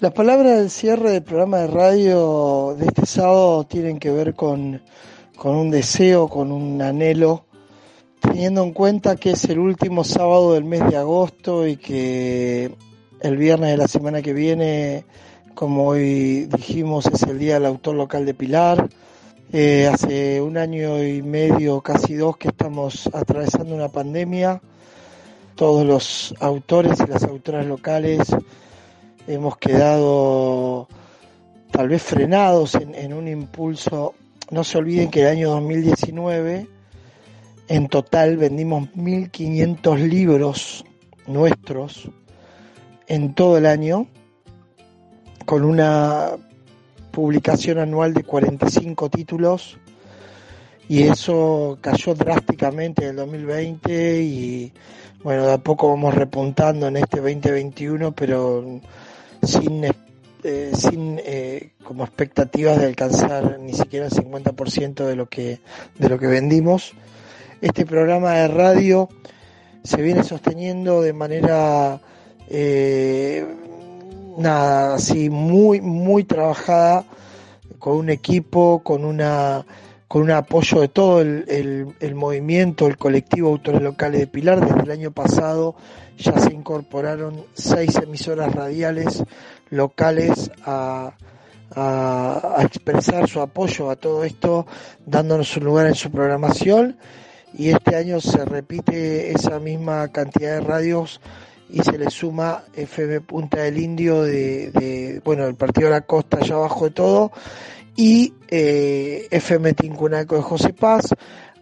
Las 0.01 0.13
palabras 0.13 0.59
del 0.59 0.71
cierre 0.71 1.11
del 1.11 1.23
programa 1.25 1.59
de 1.59 1.67
radio 1.67 2.77
de 2.79 2.87
este 2.87 3.07
sábado 3.07 3.65
tienen 3.65 3.99
que 3.99 4.13
ver 4.13 4.35
con, 4.35 4.81
con 5.37 5.57
un 5.57 5.71
deseo, 5.71 6.29
con 6.29 6.53
un 6.53 6.81
anhelo, 6.81 7.46
teniendo 8.37 8.63
en 8.65 8.73
cuenta 8.73 9.17
que 9.17 9.31
es 9.31 9.47
el 9.47 9.59
último 9.59 10.05
sábado 10.05 10.53
del 10.53 10.65
mes 10.65 10.87
de 10.91 10.99
agosto 10.99 11.67
y 11.67 11.79
que 11.79 12.71
el 13.21 13.37
viernes 13.39 13.71
de 13.71 13.79
la 13.79 13.89
semana 13.89 14.21
que 14.21 14.35
viene, 14.35 15.07
como 15.55 15.87
hoy 15.87 16.45
dijimos, 16.45 17.07
es 17.07 17.23
el 17.23 17.39
Día 17.39 17.55
del 17.55 17.65
Autor 17.65 17.95
Local 17.95 18.27
de 18.27 18.35
Pilar. 18.35 18.91
Eh, 19.55 19.89
hace 19.91 20.43
un 20.43 20.59
año 20.59 21.03
y 21.03 21.23
medio, 21.23 21.81
casi 21.81 22.13
dos, 22.13 22.37
que 22.37 22.49
estamos 22.49 23.09
atravesando 23.15 23.75
una 23.75 23.89
pandemia 23.89 24.61
todos 25.55 25.87
los 25.87 26.35
autores 26.39 27.01
y 27.01 27.11
las 27.11 27.25
autoras 27.25 27.65
locales 27.65 28.29
hemos 29.27 29.57
quedado 29.57 30.89
tal 31.71 31.89
vez 31.89 32.03
frenados 32.03 32.75
en, 32.75 32.95
en 32.95 33.15
un 33.15 33.29
impulso. 33.29 34.13
No 34.51 34.63
se 34.63 34.77
olviden 34.77 35.11
que 35.11 35.23
el 35.23 35.29
año 35.29 35.51
2019 35.53 36.76
en 37.69 37.89
total 37.89 38.37
vendimos 38.37 38.89
1.500 38.95 39.99
libros 40.09 40.85
nuestros 41.27 42.09
en 43.09 43.35
todo 43.35 43.59
el 43.59 43.67
año, 43.67 44.07
con 45.45 45.65
una 45.65 46.31
publicación 47.13 47.79
anual 47.79 48.15
de 48.15 48.25
45 48.25 49.11
títulos, 49.11 49.79
y 50.89 51.03
eso 51.03 51.79
cayó 51.81 52.15
drásticamente 52.15 53.05
en 53.05 53.11
el 53.11 53.17
2020 53.17 54.23
y 54.23 54.73
bueno, 55.23 55.47
de 55.47 55.55
a 55.55 55.59
poco 55.59 55.89
vamos 55.89 56.15
repuntando 56.15 56.87
en 56.87 56.97
este 56.97 57.21
2021, 57.21 58.13
pero 58.13 58.81
sin, 59.43 59.85
eh, 60.45 60.73
sin 60.73 61.21
eh, 61.25 61.73
como 61.83 62.05
expectativas 62.05 62.79
de 62.79 62.87
alcanzar 62.87 63.59
ni 63.59 63.73
siquiera 63.73 64.07
el 64.07 64.13
50% 64.13 65.05
de 65.05 65.17
lo 65.17 65.27
que 65.27 65.59
de 65.99 66.09
lo 66.09 66.19
que 66.19 66.29
vendimos. 66.29 66.93
Este 67.61 67.87
programa 67.87 68.35
de 68.35 68.49
radio 68.49 69.09
se 69.83 70.03
viene 70.03 70.23
sosteniendo 70.25 71.01
de 71.01 71.13
manera 71.13 72.01
eh, 72.49 73.47
nada 74.37 74.97
así 74.97 75.31
muy 75.31 75.81
muy 75.81 76.25
trabajada 76.25 77.05
con 77.79 77.97
un 77.97 78.11
equipo, 78.11 78.83
con 78.83 79.05
una 79.05 79.65
con 80.09 80.23
un 80.23 80.31
apoyo 80.33 80.81
de 80.81 80.89
todo 80.89 81.21
el, 81.21 81.95
el, 81.99 82.15
movimiento, 82.15 82.87
el 82.87 82.97
colectivo 82.97 83.49
Autores 83.49 83.83
Locales 83.83 84.21
de 84.21 84.27
Pilar. 84.27 84.61
Desde 84.61 84.83
el 84.83 84.91
año 84.91 85.11
pasado 85.11 85.77
ya 86.17 86.39
se 86.39 86.53
incorporaron 86.53 87.45
seis 87.55 87.97
emisoras 87.97 88.55
radiales 88.55 89.25
locales 89.71 90.51
a, 90.65 91.15
a, 91.75 92.57
expresar 92.61 93.29
su 93.29 93.41
apoyo 93.41 93.91
a 93.91 93.97
todo 93.97 94.25
esto, 94.25 94.67
dándonos 95.05 95.57
un 95.57 95.65
lugar 95.65 95.87
en 95.87 95.95
su 95.95 96.11
programación. 96.11 96.97
Y 97.57 97.71
este 97.71 97.97
año 97.97 98.21
se 98.21 98.45
repite 98.45 99.33
esa 99.33 99.59
misma 99.59 100.09
cantidad 100.09 100.55
de 100.55 100.61
radios 100.61 101.21
y 101.71 101.83
se 101.83 101.99
le 101.99 102.11
suma 102.11 102.65
FM 102.75 103.23
Punta 103.23 103.63
del 103.63 103.79
Indio 103.79 104.23
de, 104.23 105.21
bueno, 105.25 105.47
el 105.47 105.55
Partido 105.55 105.89
de 105.89 105.95
la 105.95 106.01
Costa 106.03 106.39
allá 106.39 106.57
abajo 106.57 106.85
de 106.85 106.91
todo 106.91 107.33
y 107.97 108.35
eh, 108.49 109.27
FM 109.31 109.73
Tincunaco 109.73 110.37
de 110.37 110.43
José 110.43 110.75
Paz, 110.75 111.15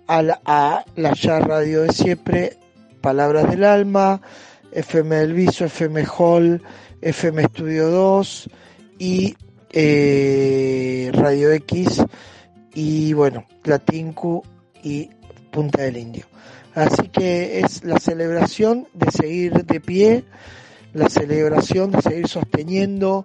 a 0.06 0.22
la, 0.22 0.84
la 0.96 1.14
ya 1.14 1.38
radio 1.38 1.82
de 1.82 1.92
siempre, 1.92 2.58
Palabras 3.00 3.48
del 3.50 3.64
Alma, 3.64 4.20
FM 4.72 5.16
del 5.16 5.32
Viso, 5.32 5.64
FM 5.64 6.04
Hall, 6.18 6.62
FM 7.00 7.42
Estudio 7.42 7.88
2 7.88 8.50
y 8.98 9.36
eh, 9.70 11.10
Radio 11.14 11.52
X 11.52 12.02
y 12.74 13.12
bueno, 13.12 13.46
Tinku 13.86 14.42
y 14.82 15.08
Punta 15.54 15.82
del 15.82 15.98
Indio. 15.98 16.26
Así 16.74 17.08
que 17.08 17.60
es 17.60 17.84
la 17.84 18.00
celebración 18.00 18.88
de 18.92 19.12
seguir 19.12 19.52
de 19.64 19.80
pie, 19.80 20.24
la 20.92 21.08
celebración 21.08 21.92
de 21.92 22.02
seguir 22.02 22.26
sosteniendo 22.26 23.24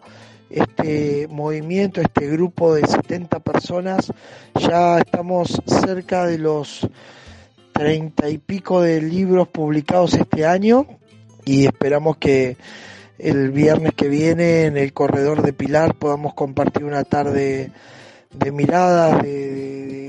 este 0.51 1.27
movimiento, 1.27 2.01
este 2.01 2.27
grupo 2.27 2.75
de 2.75 2.85
70 2.85 3.39
personas. 3.39 4.13
Ya 4.53 4.99
estamos 4.99 5.59
cerca 5.65 6.27
de 6.27 6.37
los 6.37 6.87
treinta 7.73 8.29
y 8.29 8.37
pico 8.37 8.81
de 8.81 9.01
libros 9.01 9.47
publicados 9.47 10.13
este 10.13 10.45
año 10.45 10.85
y 11.45 11.65
esperamos 11.65 12.17
que 12.17 12.57
el 13.17 13.49
viernes 13.49 13.93
que 13.95 14.07
viene 14.07 14.65
en 14.65 14.77
el 14.77 14.93
corredor 14.93 15.41
de 15.41 15.53
Pilar 15.53 15.95
podamos 15.95 16.35
compartir 16.35 16.85
una 16.85 17.03
tarde 17.03 17.71
de 18.31 18.51
miradas, 18.51 19.23
de, 19.23 19.51
de, 19.87 20.08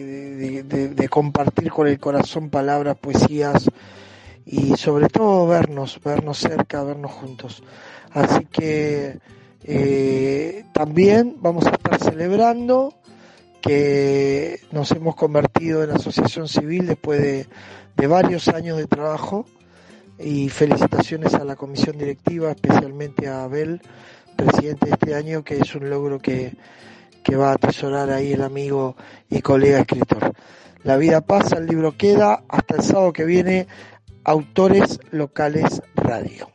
compartir 1.08 1.70
con 1.70 1.88
el 1.88 1.98
corazón 1.98 2.50
palabras, 2.50 2.96
poesías 2.96 3.68
y 4.46 4.76
sobre 4.76 5.08
todo 5.08 5.46
vernos, 5.46 6.00
vernos 6.04 6.38
cerca, 6.38 6.82
vernos 6.82 7.12
juntos. 7.12 7.62
Así 8.12 8.46
que 8.46 9.18
eh, 9.64 10.64
también 10.72 11.36
vamos 11.40 11.66
a 11.66 11.70
estar 11.70 11.98
celebrando 12.02 12.94
que 13.60 14.60
nos 14.72 14.90
hemos 14.92 15.14
convertido 15.14 15.84
en 15.84 15.90
asociación 15.90 16.48
civil 16.48 16.86
después 16.86 17.20
de, 17.20 17.46
varios 18.06 18.48
años 18.48 18.78
de 18.78 18.86
trabajo 18.86 19.44
y 20.18 20.48
felicitaciones 20.48 21.34
a 21.34 21.44
la 21.44 21.56
comisión 21.56 21.98
directiva, 21.98 22.50
especialmente 22.50 23.28
a 23.28 23.44
Abel, 23.44 23.82
presidente 24.36 24.86
de 24.86 24.92
este 24.92 25.14
año, 25.14 25.44
que 25.44 25.58
es 25.58 25.74
un 25.74 25.90
logro 25.90 26.18
que, 26.18 26.54
que 27.22 27.36
va 27.36 27.50
a 27.50 27.54
atesorar 27.54 28.10
ahí 28.10 28.32
el 28.32 28.42
amigo 28.42 28.96
y 29.28 29.40
colega 29.40 29.80
escritor. 29.80 30.32
La 30.82 30.96
vida 30.96 31.20
pasa, 31.20 31.58
el 31.58 31.66
libro 31.66 31.96
queda, 31.96 32.42
hasta 32.48 32.76
el 32.76 32.82
sábado 32.82 33.12
que 33.12 33.24
viene, 33.24 33.66
Autores 34.24 35.00
Locales 35.10 35.82
Radio. 35.94 36.48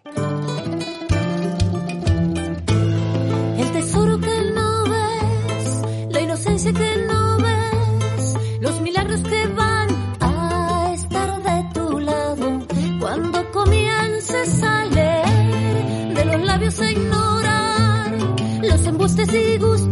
que 6.74 7.06
no 7.08 7.38
ves, 7.38 8.34
los 8.62 8.82
milagros 8.82 9.22
que 9.22 9.48
van 9.48 9.88
a 10.20 10.92
estar 10.94 11.44
de 11.44 11.80
tu 11.80 12.00
lado 12.00 12.66
cuando 13.00 13.52
comiences 13.52 14.64
a 14.64 14.86
leer 14.86 16.16
de 16.16 16.26
los 16.26 16.42
labios 16.44 16.80
a 16.80 16.92
ignorar 16.92 18.18
los 18.64 18.86
embustes 18.88 19.34
y 19.34 19.58
gustar 19.58 19.85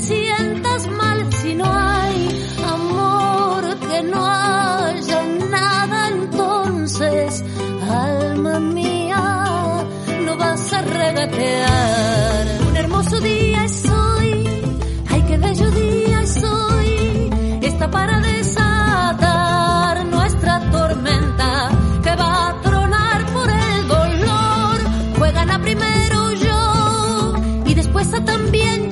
sientas 0.00 0.88
mal 0.88 1.32
si 1.32 1.54
no 1.54 1.64
hay 1.64 2.28
amor, 2.74 3.62
que 3.88 4.02
no 4.02 4.24
haya 4.24 5.22
nada 5.50 6.08
entonces, 6.08 7.44
alma 7.88 8.60
mía, 8.60 9.84
no 10.24 10.36
vas 10.36 10.72
a 10.72 10.82
regatear. 10.82 12.46
Un 12.68 12.76
hermoso 12.76 13.20
día 13.20 13.64
es 13.64 13.88
hoy, 13.90 14.48
ay 15.10 15.22
qué 15.28 15.36
bello 15.36 15.70
día 15.70 16.22
es 16.22 16.44
hoy, 16.44 17.30
está 17.62 17.90
para 17.90 18.20
desatar 18.20 20.06
nuestra 20.06 20.60
tormenta 20.70 21.70
que 22.02 22.16
va 22.16 22.48
a 22.48 22.60
tronar 22.62 23.26
por 23.32 23.50
el 23.50 23.88
dolor. 23.88 24.78
Juegan 25.18 25.50
a 25.50 25.58
primero 25.60 26.32
yo 26.32 27.34
y 27.66 27.74
después 27.74 28.12
a 28.14 28.24
también 28.24 28.89